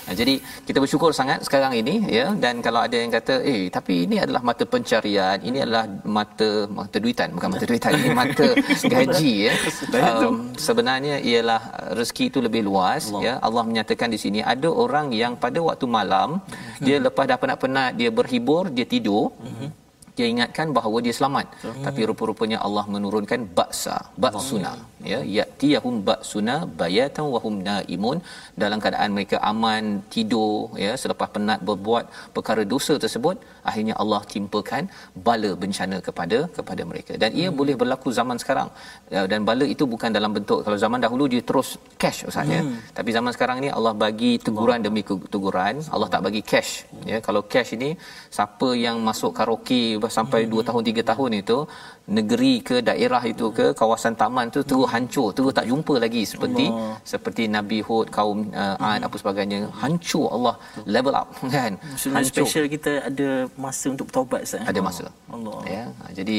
Nah, 0.07 0.15
jadi 0.21 0.35
kita 0.69 0.79
bersyukur 0.85 1.11
sangat 1.19 1.39
sekarang 1.47 1.73
ini 1.81 1.95
ya. 2.19 2.27
Dan 2.45 2.61
kalau 2.67 2.81
ada 2.87 2.97
yang 3.03 3.13
kata 3.17 3.35
eh 3.53 3.63
tapi 3.77 3.95
ini 4.07 4.17
adalah 4.25 4.43
mata 4.49 4.65
pencarian 4.75 5.39
ini 5.49 5.59
adalah 5.65 5.85
mata 6.17 6.49
mata 6.79 6.97
duitan. 7.05 7.29
Bukan 7.37 7.49
mata 7.55 7.65
duitan 7.71 7.93
ini 8.01 8.11
mata 8.23 8.47
gaji 8.95 9.33
ya. 9.49 9.53
Um, 10.01 10.35
sebenarnya 10.67 11.17
ialah 11.31 11.63
rezeki 11.99 12.25
itu 12.33 12.39
lebih 12.47 12.63
luas 12.69 13.09
Allah. 13.09 13.23
ya. 13.27 13.35
Allah 13.47 13.63
menyatakan 13.71 14.09
di 14.15 14.19
sini 14.25 14.41
ada 14.55 14.69
orang 14.85 15.09
yang 15.23 15.35
pada 15.45 15.61
waktu 15.69 15.87
malam 15.99 16.41
dia 16.87 16.99
lepas 17.07 17.25
dah 17.31 17.39
penat-penat 17.41 17.91
dia 18.01 18.11
berhibur 18.13 18.69
dia 18.77 18.89
tidur. 18.95 19.33
Mm-hmm 19.41 19.84
dia 20.17 20.27
ingatkan 20.33 20.69
bahawa 20.77 20.99
dia 21.07 21.15
selamat. 21.19 21.47
Hmm. 21.65 21.85
tapi 21.87 22.01
rupa-rupanya 22.11 22.59
Allah 22.67 22.85
menurunkan 22.95 23.41
baksa 23.59 23.97
baksuna. 24.25 24.73
Ya 25.13 25.21
yatiyahum 25.39 25.95
baksuna 26.09 26.55
bayatan 26.81 27.27
wa 27.35 27.41
hum 27.45 27.55
naimun. 27.69 28.19
Dalam 28.63 28.79
keadaan 28.85 29.11
mereka 29.17 29.37
aman 29.51 29.85
tidur 30.15 30.71
ya 30.85 30.93
selepas 31.03 31.29
penat 31.35 31.61
berbuat 31.69 32.05
perkara 32.37 32.65
dosa 32.75 32.95
tersebut 33.05 33.37
akhirnya 33.71 33.95
Allah 34.03 34.21
timpakan 34.35 34.85
bala 35.27 35.51
bencana 35.63 35.97
kepada 36.07 36.39
kepada 36.57 36.83
mereka 36.91 37.13
dan 37.23 37.31
ia 37.41 37.49
hmm. 37.49 37.59
boleh 37.61 37.75
berlaku 37.81 38.09
zaman 38.19 38.37
sekarang 38.43 38.69
ya, 39.15 39.23
dan 39.33 39.41
bala 39.49 39.67
itu 39.75 39.87
bukan 39.95 40.11
dalam 40.19 40.33
bentuk 40.37 40.59
kalau 40.67 40.79
zaman 40.85 41.01
dahulu 41.05 41.27
dia 41.33 41.43
terus 41.51 41.71
cash 42.03 42.21
ustaz 42.31 42.55
ya 42.57 42.61
hmm. 42.63 42.77
tapi 42.99 43.11
zaman 43.17 43.33
sekarang 43.37 43.59
ni 43.65 43.71
Allah 43.79 43.95
bagi 44.05 44.33
teguran 44.47 44.81
demi 44.87 45.03
teguran 45.35 45.75
Allah 45.95 46.09
tak 46.15 46.23
bagi 46.29 46.43
cash 46.53 46.73
ya 47.13 47.21
kalau 47.29 47.43
cash 47.55 47.73
ini 47.79 47.91
siapa 48.37 48.71
yang 48.87 48.99
masuk 49.09 49.33
karaoke 49.39 49.83
sampai 50.19 50.41
2 50.45 50.53
hmm. 50.55 50.67
tahun 50.69 50.83
3 50.93 51.11
tahun 51.11 51.31
itu 51.43 51.59
negeri 52.05 52.61
ke 52.69 52.77
daerah 52.89 53.21
itu 53.25 53.49
ke 53.59 53.67
kawasan 53.81 54.13
taman 54.21 54.53
tu 54.53 54.61
terus 54.71 54.85
hancur 54.93 55.33
terus 55.37 55.53
tak 55.57 55.65
jumpa 55.71 55.95
lagi 56.05 56.23
seperti 56.33 56.65
Allah. 56.69 57.01
seperti 57.13 57.43
Nabi 57.49 57.79
Hud 57.87 58.13
kaum 58.17 58.53
uh, 58.53 58.77
Ad 58.77 59.01
hmm. 59.01 59.07
apa 59.09 59.17
sebagainya. 59.23 59.61
Hancur 59.81 60.27
Allah. 60.37 60.55
Level 60.85 61.15
up 61.17 61.29
kan? 61.57 61.73
Hancur. 61.81 62.45
special 62.45 62.67
kita 62.75 62.93
ada 63.09 63.29
masa 63.65 63.87
untuk 63.95 64.07
bertaubat 64.13 64.43
sah 64.51 64.61
ada 64.73 64.81
masa. 64.89 65.09
Allah. 65.33 65.59
Ya 65.65 65.85
jadi 66.19 66.39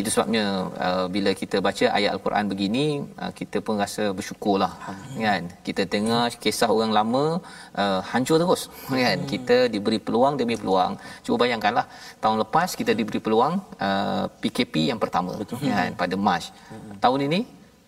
itu 0.00 0.08
sebabnya 0.14 0.44
uh, 0.86 1.06
bila 1.14 1.34
kita 1.42 1.58
baca 1.58 1.86
ayat 1.98 2.10
al-Quran 2.14 2.46
begini 2.52 2.86
uh, 3.18 3.32
kita 3.40 3.58
pun 3.66 3.82
rasa 3.82 4.14
bersyukurlah 4.14 4.72
kan? 5.26 5.42
Kita 5.66 5.90
dengar 5.94 6.30
kisah 6.44 6.70
orang 6.76 6.94
lama 6.98 7.24
uh, 7.82 8.00
hancur 8.12 8.38
terus 8.38 8.70
kan? 8.94 9.18
Hmm. 9.18 9.26
kita 9.32 9.66
diberi 9.74 9.98
peluang 9.98 10.38
demi 10.38 10.54
peluang. 10.54 10.94
Cuba 11.26 11.36
bayangkanlah 11.42 11.86
tahun 12.22 12.38
lepas 12.46 12.78
kita 12.78 12.94
diberi 12.94 13.18
peluang 13.26 13.58
uh, 13.88 14.24
PKP 14.38 14.94
yang 14.94 14.99
pertama 15.02 15.32
Betul. 15.40 15.56
kan 15.64 15.90
pada 15.96 16.14
Mac. 16.14 16.44
Hmm. 16.68 16.94
Tahun 17.00 17.20
ini 17.28 17.40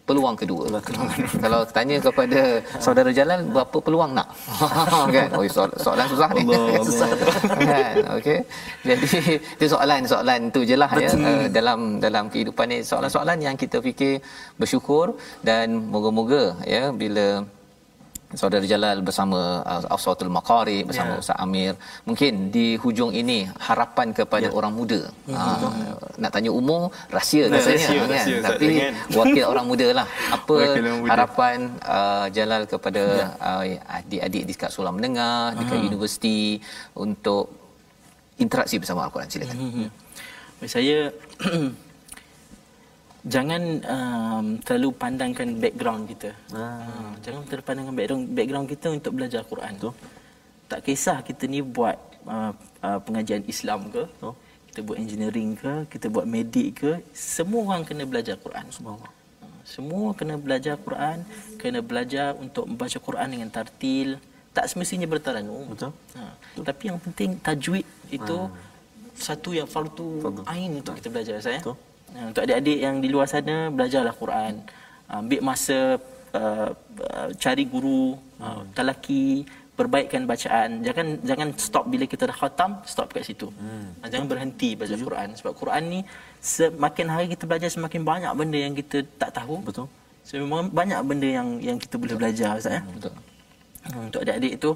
peluang 0.03 0.35
kedua. 0.35 0.65
Peluang 0.83 1.09
Kalau 1.45 1.61
tanya 1.77 1.97
kepada 2.03 2.41
saudara 2.83 3.11
jalan 3.15 3.39
berapa 3.55 3.77
peluang 3.87 4.11
nak? 4.19 4.29
kan? 5.15 5.29
Oh 5.39 5.45
soalan, 5.47 5.79
soalan 5.79 6.07
susah 6.13 6.29
ni. 6.35 6.43
susah. 6.89 7.09
kan? 7.55 7.95
Okey. 8.19 8.39
Jadi 8.89 9.07
itu 9.55 9.67
soalan 9.71 10.01
soalan 10.13 10.41
tu 10.55 10.61
jelah 10.67 10.91
ya 10.99 11.11
uh, 11.15 11.47
dalam 11.59 11.79
dalam 12.03 12.25
kehidupan 12.33 12.67
ni 12.73 12.79
soalan-soalan 12.83 13.39
yang 13.47 13.55
kita 13.55 13.79
fikir 13.79 14.19
bersyukur 14.59 15.15
dan 15.47 15.71
moga-moga 15.95 16.59
ya 16.67 16.91
bila 16.91 17.47
saudara 18.41 18.65
Jalal 18.73 18.99
bersama 19.09 19.41
uh, 19.73 19.95
Afsatul 19.95 20.33
Maqari 20.37 20.79
bersama 20.89 21.13
yeah. 21.15 21.23
Ustaz 21.23 21.39
Amir 21.45 21.75
mungkin 22.09 22.33
di 22.55 22.67
hujung 22.83 23.13
ini 23.21 23.39
harapan 23.69 24.09
kepada 24.19 24.49
yeah. 24.49 24.59
orang 24.59 24.73
muda 24.79 25.01
mm-hmm. 25.09 25.37
uh, 25.37 25.97
nak 26.23 26.31
tanya 26.35 26.51
umur 26.61 26.83
rahsia 27.17 27.47
nah, 27.47 27.61
rasanya 27.61 27.77
rahsia, 27.77 28.01
kan 28.01 28.11
rahsia, 28.13 28.39
tapi 28.49 28.67
wakil 29.19 29.45
orang 29.53 29.67
muda 29.71 29.89
lah 29.99 30.07
apa 30.37 30.57
harapan 31.13 31.59
uh, 31.85 32.27
Jalal 32.37 32.63
kepada 32.73 33.03
yeah. 33.23 33.79
uh, 33.79 33.99
adik-adik 34.01 34.45
di 34.49 34.53
sekolah 34.57 34.93
menengah 34.95 35.53
uh-huh. 35.53 35.59
dekat 35.61 35.77
mm-hmm. 35.77 35.91
universiti 35.93 36.39
untuk 36.97 37.45
interaksi 38.41 38.77
bersama 38.81 39.07
Al-Quran 39.07 39.29
silakan 39.29 39.57
mm-hmm. 39.59 39.89
saya 40.67 40.99
jangan 43.23 43.63
um, 43.87 44.47
terlalu 44.67 44.91
pandangkan 44.99 45.49
background 45.63 46.11
kita. 46.11 46.31
Ah. 46.51 46.83
Uh, 46.83 47.13
jangan 47.23 47.47
terlalu 47.47 47.65
pandangkan 47.67 47.95
background 47.95 48.25
background 48.35 48.67
kita 48.67 48.87
untuk 48.91 49.13
belajar 49.15 49.43
Quran. 49.47 49.73
tu. 49.79 49.91
Tak 50.67 50.81
kisah 50.83 51.21
kita 51.23 51.47
ni 51.47 51.61
buat 51.61 51.95
uh, 52.27 52.53
uh, 52.83 52.99
pengajian 53.05 53.45
Islam 53.47 53.93
ke, 53.93 54.09
Betul. 54.09 54.35
kita 54.73 54.81
buat 54.83 54.97
engineering 54.99 55.51
ke, 55.53 55.75
kita 55.93 56.07
buat 56.09 56.25
medik 56.25 56.81
ke, 56.81 56.93
semua 57.13 57.61
orang 57.69 57.85
kena 57.85 58.09
belajar 58.09 58.41
Quran. 58.41 58.67
Semua. 58.73 58.97
Uh, 58.97 59.61
semua 59.63 60.07
kena 60.17 60.35
belajar 60.41 60.75
Quran, 60.81 61.29
kena 61.61 61.85
belajar 61.85 62.35
untuk 62.41 62.67
membaca 62.67 62.99
Quran 62.99 63.29
dengan 63.31 63.49
tartil. 63.53 64.19
Tak 64.53 64.69
semestinya 64.69 65.09
bertaranum. 65.09 65.77
Betul. 65.77 65.93
Uh, 66.17 66.33
Betul. 66.57 66.65
Tapi 66.69 66.83
yang 66.89 66.99
penting 67.01 67.31
tajwid 67.41 67.87
itu 68.09 68.37
uh. 68.37 68.53
satu 69.13 69.53
yang 69.53 69.69
fardu 69.69 70.33
ain 70.49 70.81
untuk 70.81 70.97
kita 70.97 71.09
belajar 71.13 71.37
saya. 71.39 71.61
Betul. 71.61 71.92
Uh, 72.13 72.29
untuk 72.31 72.43
adik-adik 72.45 72.79
yang 72.85 72.97
di 73.05 73.09
luar 73.09 73.27
sana 73.29 73.57
belajarlah 73.73 74.15
Quran. 74.23 74.55
Uh, 75.09 75.21
ambil 75.23 75.41
masa 75.41 75.79
uh, 76.37 76.71
uh, 77.13 77.29
cari 77.43 77.65
guru 77.65 78.17
uh, 78.41 78.63
talaki 78.77 79.49
perbaikkan 79.73 80.23
bacaan. 80.29 80.85
Jangan 80.87 81.07
jangan 81.25 81.49
stop 81.57 81.85
bila 81.93 82.05
kita 82.05 82.29
dah 82.31 82.37
khatam 82.37 82.71
stop 82.85 83.09
kat 83.15 83.25
situ. 83.25 83.49
Hmm. 83.49 83.97
jangan 84.13 84.27
berhenti 84.29 84.71
baca 84.77 84.95
Tujuh. 84.95 85.07
Quran. 85.09 85.29
Sebab 85.39 85.53
Quran 85.57 85.83
ni 85.89 86.01
semakin 86.39 87.07
hari 87.09 87.27
kita 87.33 87.45
belajar 87.49 87.69
semakin 87.73 88.03
banyak 88.05 88.33
benda 88.37 88.59
yang 88.61 88.75
kita 88.77 88.99
tak 89.17 89.31
tahu. 89.39 89.65
Betul. 89.65 89.89
Semakin 90.29 90.69
banyak 90.71 91.01
benda 91.09 91.29
yang 91.39 91.49
yang 91.59 91.79
kita 91.81 91.97
boleh 91.97 92.17
belajar 92.21 92.61
ustaz 92.61 92.79
ya. 92.79 92.83
Betul. 92.85 93.15
Untuk 94.07 94.21
adik-adik 94.23 94.53
itu 94.61 94.71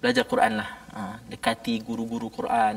belajar 0.00 0.24
Quran 0.24 0.52
lah. 0.60 0.70
Ha, 0.92 1.00
dekati 1.32 1.74
guru-guru 1.88 2.28
Quran. 2.38 2.74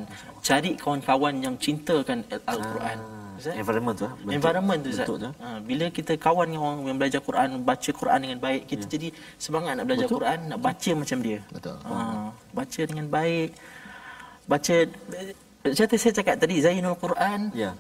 Cari 0.48 0.72
kawan-kawan 0.76 1.36
yang 1.46 1.56
cintakan 1.56 2.20
Al-Quran. 2.52 2.98
Ah. 3.00 3.15
Ustaz? 3.38 3.56
Environment 3.56 3.96
tu. 3.96 4.08
Bentuk, 4.08 4.36
environment 4.38 4.80
tu 4.80 4.90
Ustaz. 4.90 5.08
tu. 5.08 5.16
Ha, 5.22 5.48
bila 5.62 5.86
kita 5.92 6.14
kawan 6.16 6.46
dengan 6.50 6.64
orang 6.66 6.80
yang 6.88 6.98
belajar 7.00 7.22
Quran, 7.22 7.48
baca 7.62 7.90
Quran 7.92 8.20
dengan 8.24 8.40
baik, 8.40 8.62
kita 8.68 8.86
ya. 8.86 8.92
jadi 8.96 9.08
semangat 9.38 9.74
nak 9.78 9.86
belajar 9.88 10.08
Betul. 10.08 10.18
Quran, 10.20 10.40
nak 10.50 10.60
baca 10.60 10.92
macam 10.96 11.18
dia. 11.22 11.40
Betul. 11.52 11.78
Ha, 11.84 11.96
baca 12.56 12.82
dengan 12.88 13.06
baik. 13.12 13.50
Baca 14.46 14.76
saya 15.66 15.98
saya 15.98 16.14
cakap 16.14 16.36
tadi 16.38 16.56
Zainul 16.62 16.94
Quran. 17.02 17.50
Ya, 17.58 17.74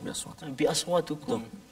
bi 0.58 0.66
aswatukum 0.66 1.46
bi 1.46 1.65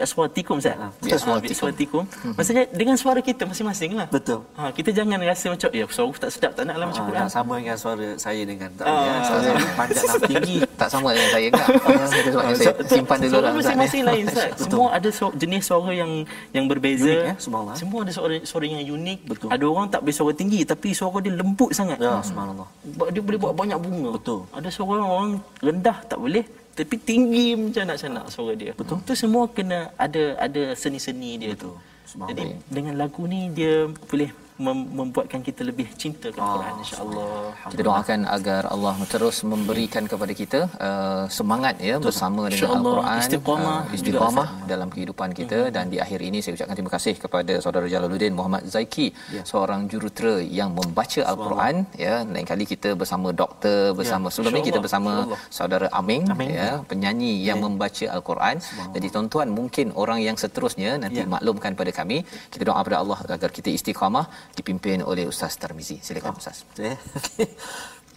aswatikum 0.00 0.60
Ustaz. 0.60 0.76
Ha, 0.76 0.88
bi 1.00 1.10
aswatikum. 1.14 2.04
Hmm. 2.04 2.34
Maksudnya 2.36 2.64
dengan 2.68 2.96
suara 3.00 3.20
kita 3.24 3.48
masing-masing 3.48 3.96
lah. 3.96 4.06
Betul. 4.12 4.44
Ha, 4.60 4.68
kita 4.76 4.92
jangan 4.92 5.16
rasa 5.24 5.46
macam 5.52 5.68
ya 5.72 5.84
suara 5.88 6.16
tak 6.20 6.30
sedap 6.30 6.52
tak 6.52 6.64
naklah 6.68 6.86
macam 6.92 7.02
ha, 7.04 7.08
Quran. 7.08 7.26
sama 7.32 7.54
dengan 7.60 7.76
suara 7.80 8.06
saya 8.20 8.42
dengan 8.44 8.68
tak 8.76 8.86
ha, 8.86 8.92
ya. 8.92 9.12
Suara 9.24 9.48
panjang 9.72 10.04
dan 10.04 10.20
tinggi 10.32 10.56
tak 10.76 10.88
sama 10.92 11.08
dengan 11.16 11.30
saya 11.32 11.48
kan. 11.48 11.66
Sebab 12.34 12.44
saya 12.56 12.74
simpan 12.88 13.16
dulu 13.24 13.38
lah. 13.40 13.52
Masing-masing 13.56 14.02
lain 14.04 14.22
Ustaz. 14.28 14.50
Semua 14.60 14.86
ada 14.92 15.08
jenis 15.40 15.62
suara 15.64 15.90
yang 15.96 16.12
yang 16.52 16.64
berbeza. 16.68 17.08
Unik, 17.08 17.24
ya? 17.24 17.34
Semua 17.78 17.98
ada 18.04 18.12
suara 18.12 18.34
suara 18.44 18.64
yang 18.68 18.84
unik. 18.84 19.18
Betul. 19.24 19.48
Ada 19.48 19.64
orang 19.64 19.86
tak 19.88 20.00
boleh 20.04 20.16
suara 20.16 20.32
tinggi 20.36 20.60
tapi 20.68 20.92
suara 20.92 21.18
dia 21.24 21.32
lembut 21.32 21.70
sangat. 21.72 21.96
Ya, 21.96 22.20
subhanallah. 22.20 22.68
Dia 22.84 23.22
boleh 23.24 23.38
buat 23.40 23.54
banyak 23.56 23.78
bunga. 23.80 24.10
Betul. 24.20 24.44
Ada 24.52 24.68
suara 24.68 25.00
orang 25.00 25.40
rendah 25.64 25.96
tak 26.04 26.20
boleh 26.20 26.44
tapi 26.74 26.98
tinggi 26.98 27.54
macam 27.54 27.82
nak 27.86 27.96
nak 28.10 28.26
suara 28.34 28.52
dia. 28.58 28.72
Betul. 28.74 28.98
Tu 29.06 29.14
semua 29.14 29.46
kena 29.46 29.94
ada 29.94 30.34
ada 30.42 30.74
seni-seni 30.74 31.38
dia 31.38 31.54
Betul. 31.54 31.78
tu. 31.78 32.26
Jadi 32.30 32.44
dengan 32.70 32.94
lagu 33.00 33.26
ni 33.26 33.50
dia 33.50 33.90
boleh 34.10 34.30
mem- 34.58 34.86
membuatkan 34.98 35.40
kita 35.42 35.66
lebih 35.66 35.86
cinta 35.98 36.30
kepada 36.30 36.46
Ah, 36.46 36.54
Quran 36.54 36.74
insya-Allah. 36.82 37.26
Kita 37.72 37.82
doakan 37.88 38.20
agar 38.36 38.62
Allah 38.74 38.94
terus 39.12 39.36
memberikan 39.52 40.04
kepada 40.12 40.32
kita 40.40 40.60
uh, 40.78 41.24
semangat 41.38 41.74
ya 41.88 41.96
bersama 41.98 42.46
dengan 42.52 42.70
Al-Quran, 42.78 43.18
istiqamah 43.24 43.78
uh, 43.90 43.96
istiqamah 43.96 44.48
dalam 44.72 44.88
kehidupan 44.94 45.30
kita. 45.38 45.58
Dan 45.74 45.90
di 45.92 45.98
akhir 46.04 46.20
ini 46.28 46.38
saya 46.44 46.54
ucapkan 46.58 46.76
terima 46.78 46.92
kasih 46.96 47.14
kepada 47.24 47.54
saudara 47.64 47.86
Jalaluddin 47.94 48.34
Muhammad 48.38 48.62
Zaiki 48.74 49.06
seorang 49.50 49.90
jurutera 49.90 50.34
yang 50.60 50.70
membaca 50.78 51.20
Al-Quran 51.32 51.74
ya. 52.06 52.14
Lain 52.34 52.46
kali 52.52 52.64
kita 52.74 52.92
bersama 53.02 53.34
doktor 53.42 53.94
bersama 53.98 54.26
sebelum 54.34 54.54
ni 54.58 54.62
kita 54.70 54.78
bersama 54.86 55.12
saudara 55.58 55.86
Aming, 56.00 56.30
Aming, 56.34 56.50
ya 56.60 56.70
penyanyi 56.92 57.32
yang 57.48 57.58
membaca 57.66 58.06
Al-Quran. 58.16 58.56
Jadi 58.94 59.06
tuan-tuan 59.14 59.50
mungkin 59.58 59.86
orang 60.04 60.22
yang 60.28 60.38
seterusnya 60.44 60.92
nanti 61.02 61.20
Ya. 61.24 61.30
maklumkan 61.34 61.72
pada 61.78 61.90
kami. 61.98 62.16
Kita 62.52 62.62
doa 62.68 62.78
kepada 62.82 62.98
Allah 63.02 63.18
agar 63.36 63.50
kita 63.58 63.70
istiqamah 63.78 64.24
dipimpin 64.56 65.00
oleh 65.00 65.24
Ustaz 65.32 65.56
Tarmizi. 65.56 65.96
Silakan 66.02 66.34
Ustaz. 66.36 66.64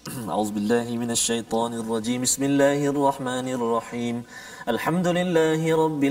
أعوذ 0.08 0.52
بالله 0.56 0.88
من 1.04 1.12
الشيطان 1.12 1.84
الرجيم 1.84 2.24
بسم 2.24 2.44
الله 2.44 2.80
الرحمن 2.96 3.48
الرحيم 3.60 4.16
الحمد 4.74 5.08
لله 5.08 5.62
رب 5.84 6.04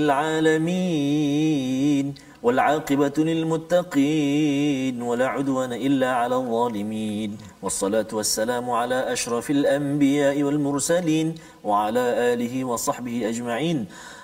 العالمين 0.86 2.06
والعاقبة 2.44 3.16
للمتقين 3.30 5.02
ولا 5.02 5.26
عدوان 5.26 5.72
إلا 5.72 6.10
على 6.12 6.36
الظالمين 6.36 7.30
والصلاة 7.62 8.10
والسلام 8.12 8.70
على 8.70 9.12
أشرف 9.12 9.50
الأنبياء 9.50 10.42
والمرسلين 10.42 11.34
وعلى 11.64 12.04
آله 12.32 12.64
وصحبه 12.64 13.28
أجمعين 13.28 13.78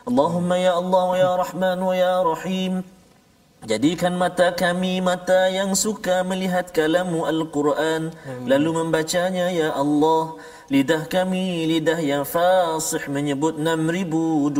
اللهم 0.08 0.52
يا 0.52 0.78
الله 0.78 1.08
يا 1.16 1.36
رحمن 1.36 1.78
ويا 1.82 2.22
رحيم 2.22 2.72
Jadikan 3.62 4.18
mata 4.18 4.50
kami 4.50 4.98
mata 4.98 5.46
yang 5.46 5.78
suka 5.78 6.26
melihat 6.26 6.74
kalamu 6.74 7.22
Al-Quran. 7.30 8.10
Lalu 8.42 8.70
membacanya 8.82 9.54
ya 9.54 9.70
Allah 9.70 10.34
Lidah 10.72 11.04
kami 11.04 11.68
lidah 11.68 12.00
yang 12.00 12.24
fasih 12.24 13.04
menyebut 13.12 13.60
6236 13.60 14.56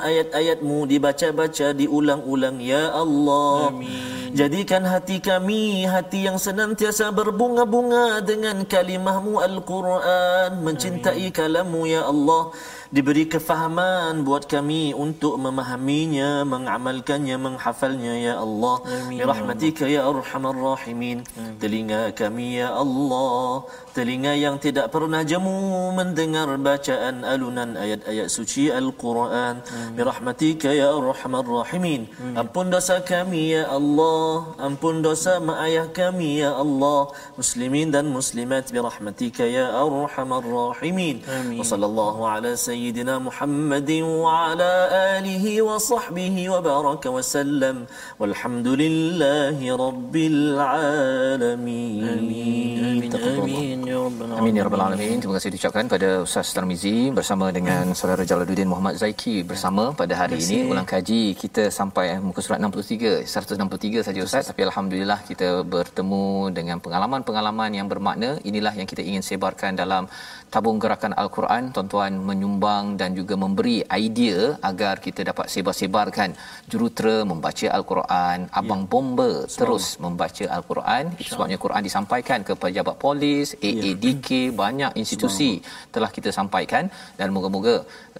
ayat-ayatmu 0.00 0.88
dibaca-baca 0.88 1.76
diulang-ulang 1.76 2.56
ya 2.64 2.88
Allah. 2.88 3.68
Amin. 3.68 4.32
Jadikan 4.32 4.88
hati 4.88 5.20
kami 5.20 5.84
hati 5.84 6.24
yang 6.24 6.40
senantiasa 6.40 7.12
berbunga-bunga 7.12 8.24
dengan 8.24 8.64
kalimahmu 8.64 9.44
Al-Quran. 9.44 10.64
Mencintai 10.64 11.28
kalamu 11.36 11.84
ya 11.84 12.08
Allah 12.08 12.48
Diberi 12.94 13.26
kefahaman 13.26 14.22
buat 14.22 14.46
kami 14.46 14.94
untuk 14.94 15.34
memahaminya, 15.42 16.46
mengamalkannya, 16.46 17.36
menghafalnya 17.36 18.14
ya 18.14 18.34
Allah. 18.38 18.76
Amin. 18.86 19.18
Birahmatika 19.18 19.90
ya 19.90 20.06
arhamar 20.06 20.54
rahimin. 20.54 21.26
Telinga 21.58 22.14
kami 22.14 22.62
ya 22.62 22.70
Allah, 22.70 23.66
telinga 23.96 24.36
yang 24.36 24.56
tidak 24.60 24.92
pernah 24.94 25.24
jemu 25.24 25.56
mendengar 25.96 26.48
bacaan 26.60 27.24
alunan 27.24 27.70
ayat-ayat 27.84 28.28
suci 28.28 28.68
Al-Quran. 28.68 29.64
Mm. 29.64 29.92
Birahmatika 29.96 30.68
ya 30.80 30.92
Arhamar 30.92 31.48
Rahimin. 31.48 32.04
Mm. 32.20 32.36
Ampun 32.36 32.68
dosa 32.68 33.00
kami 33.00 33.56
ya 33.56 33.64
Allah. 33.78 34.52
Ampun 34.60 35.00
dosa 35.06 35.40
mak 35.40 35.58
ayah 35.64 35.88
kami 35.88 36.44
ya 36.44 36.52
Allah. 36.64 37.08
Muslimin 37.40 37.88
dan 37.94 38.04
muslimat 38.12 38.68
birahmatika 38.68 39.48
ya 39.48 39.72
Arhamar 39.72 40.44
Rahimin. 40.44 41.24
Amin. 41.24 41.56
Wa 41.56 41.64
sallallahu 41.72 42.20
ala 42.28 42.52
sayyidina 42.52 43.16
Muhammadin 43.28 44.04
wa 44.04 44.52
ala 44.52 44.72
alihi 45.16 45.64
wa 45.64 45.80
sahbihi 45.80 46.52
wa 46.52 46.60
baraka 46.60 47.08
wa 47.08 47.24
sallam. 47.24 47.88
Walhamdulillahi 48.20 49.72
rabbil 49.72 50.42
alamin. 50.60 52.04
Amin. 52.12 52.76
Amin. 52.84 53.10
Amin 53.16 53.85
ya 53.90 53.98
rabbal 54.06 54.30
Amin 54.40 54.58
ya 54.58 54.62
rabbal 54.66 54.82
alamin. 54.86 55.18
Terima 55.22 55.34
kasih 55.38 55.50
diucapkan 55.54 55.84
pada 55.94 56.08
Ustaz 56.26 56.48
Tarmizi 56.56 56.96
bersama 57.18 57.46
dengan 57.58 57.84
saudara 57.98 58.22
Jalaluddin 58.30 58.68
Muhammad 58.72 58.94
Zaiki 59.02 59.34
bersama 59.50 59.84
pada 60.00 60.14
hari 60.20 60.38
ini. 60.46 60.58
ulang 60.72 60.88
kaji 60.92 61.22
kita 61.42 61.64
sampai 61.78 62.06
muka 62.26 62.40
surat 62.44 62.58
63 62.58 63.22
163 63.30 64.06
saja 64.06 64.20
Ustaz. 64.28 64.44
Tapi 64.50 64.62
alhamdulillah 64.68 65.18
kita 65.30 65.48
bertemu 65.74 66.24
dengan 66.58 66.78
pengalaman-pengalaman 66.84 67.70
yang 67.78 67.86
bermakna. 67.92 68.30
Inilah 68.50 68.74
yang 68.78 68.88
kita 68.92 69.02
ingin 69.10 69.22
sebarkan 69.28 69.78
dalam 69.82 70.10
tabung 70.54 70.78
gerakan 70.82 71.14
Al-Quran. 71.22 71.70
Tuan-tuan 71.74 72.12
menyumbang 72.30 72.98
dan 73.00 73.14
juga 73.18 73.34
memberi 73.44 73.76
idea 74.02 74.58
agar 74.70 74.98
kita 75.06 75.22
dapat 75.30 75.46
sebar-sebarkan 75.54 76.34
jurutera 76.70 77.16
membaca 77.32 77.66
Al-Quran 77.78 78.38
abang 78.60 78.82
bomba 78.90 79.30
terus 79.58 79.86
membaca 80.02 80.44
Al-Quran. 80.58 81.14
Sebabnya 81.30 81.58
Quran 81.64 81.82
disampaikan 81.86 82.40
ke 82.48 82.52
pejabat 82.58 82.96
polis 83.06 83.54
AADK 83.84 84.28
banyak 84.62 84.92
institusi 85.02 85.50
telah 85.94 86.10
kita 86.16 86.30
sampaikan 86.38 86.84
dan 87.18 87.28
moga-moga 87.36 87.76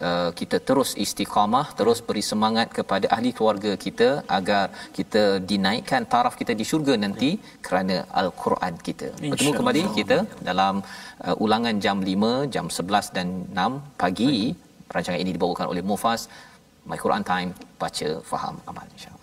uh, 0.07 0.31
kita 0.41 0.59
terus 0.69 0.91
istiqamah 1.05 1.67
terus 1.79 2.01
beri 2.09 2.25
semangat 2.31 2.69
kepada 2.79 3.07
ahli 3.17 3.33
keluarga 3.39 3.73
kita 3.87 4.09
agar 4.39 4.65
kita 4.99 5.25
dinaikkan 5.51 6.05
taraf 6.15 6.37
kita 6.41 6.55
di 6.61 6.67
syurga 6.71 6.97
nanti 7.05 7.31
kerana 7.67 7.97
Al-Quran 8.23 8.75
kita. 8.89 9.09
Bertemu 9.33 9.53
kembali 9.59 9.83
kita 9.99 10.19
dalam 10.51 10.75
uh, 11.27 11.45
ulangan 11.45 11.77
jam 11.87 11.99
5 12.13 12.55
jam 12.57 12.69
11 12.81 13.17
dan 13.19 13.29
6 13.67 14.01
pagi. 14.03 14.35
Rancangan 14.95 15.21
ini 15.25 15.31
dibawakan 15.37 15.69
oleh 15.73 15.85
Mufas. 15.91 16.25
My 16.91 16.99
Quran 17.05 17.25
Time 17.31 17.51
baca 17.83 18.09
faham 18.31 18.57
amal 18.71 18.87
insyaallah 18.97 19.16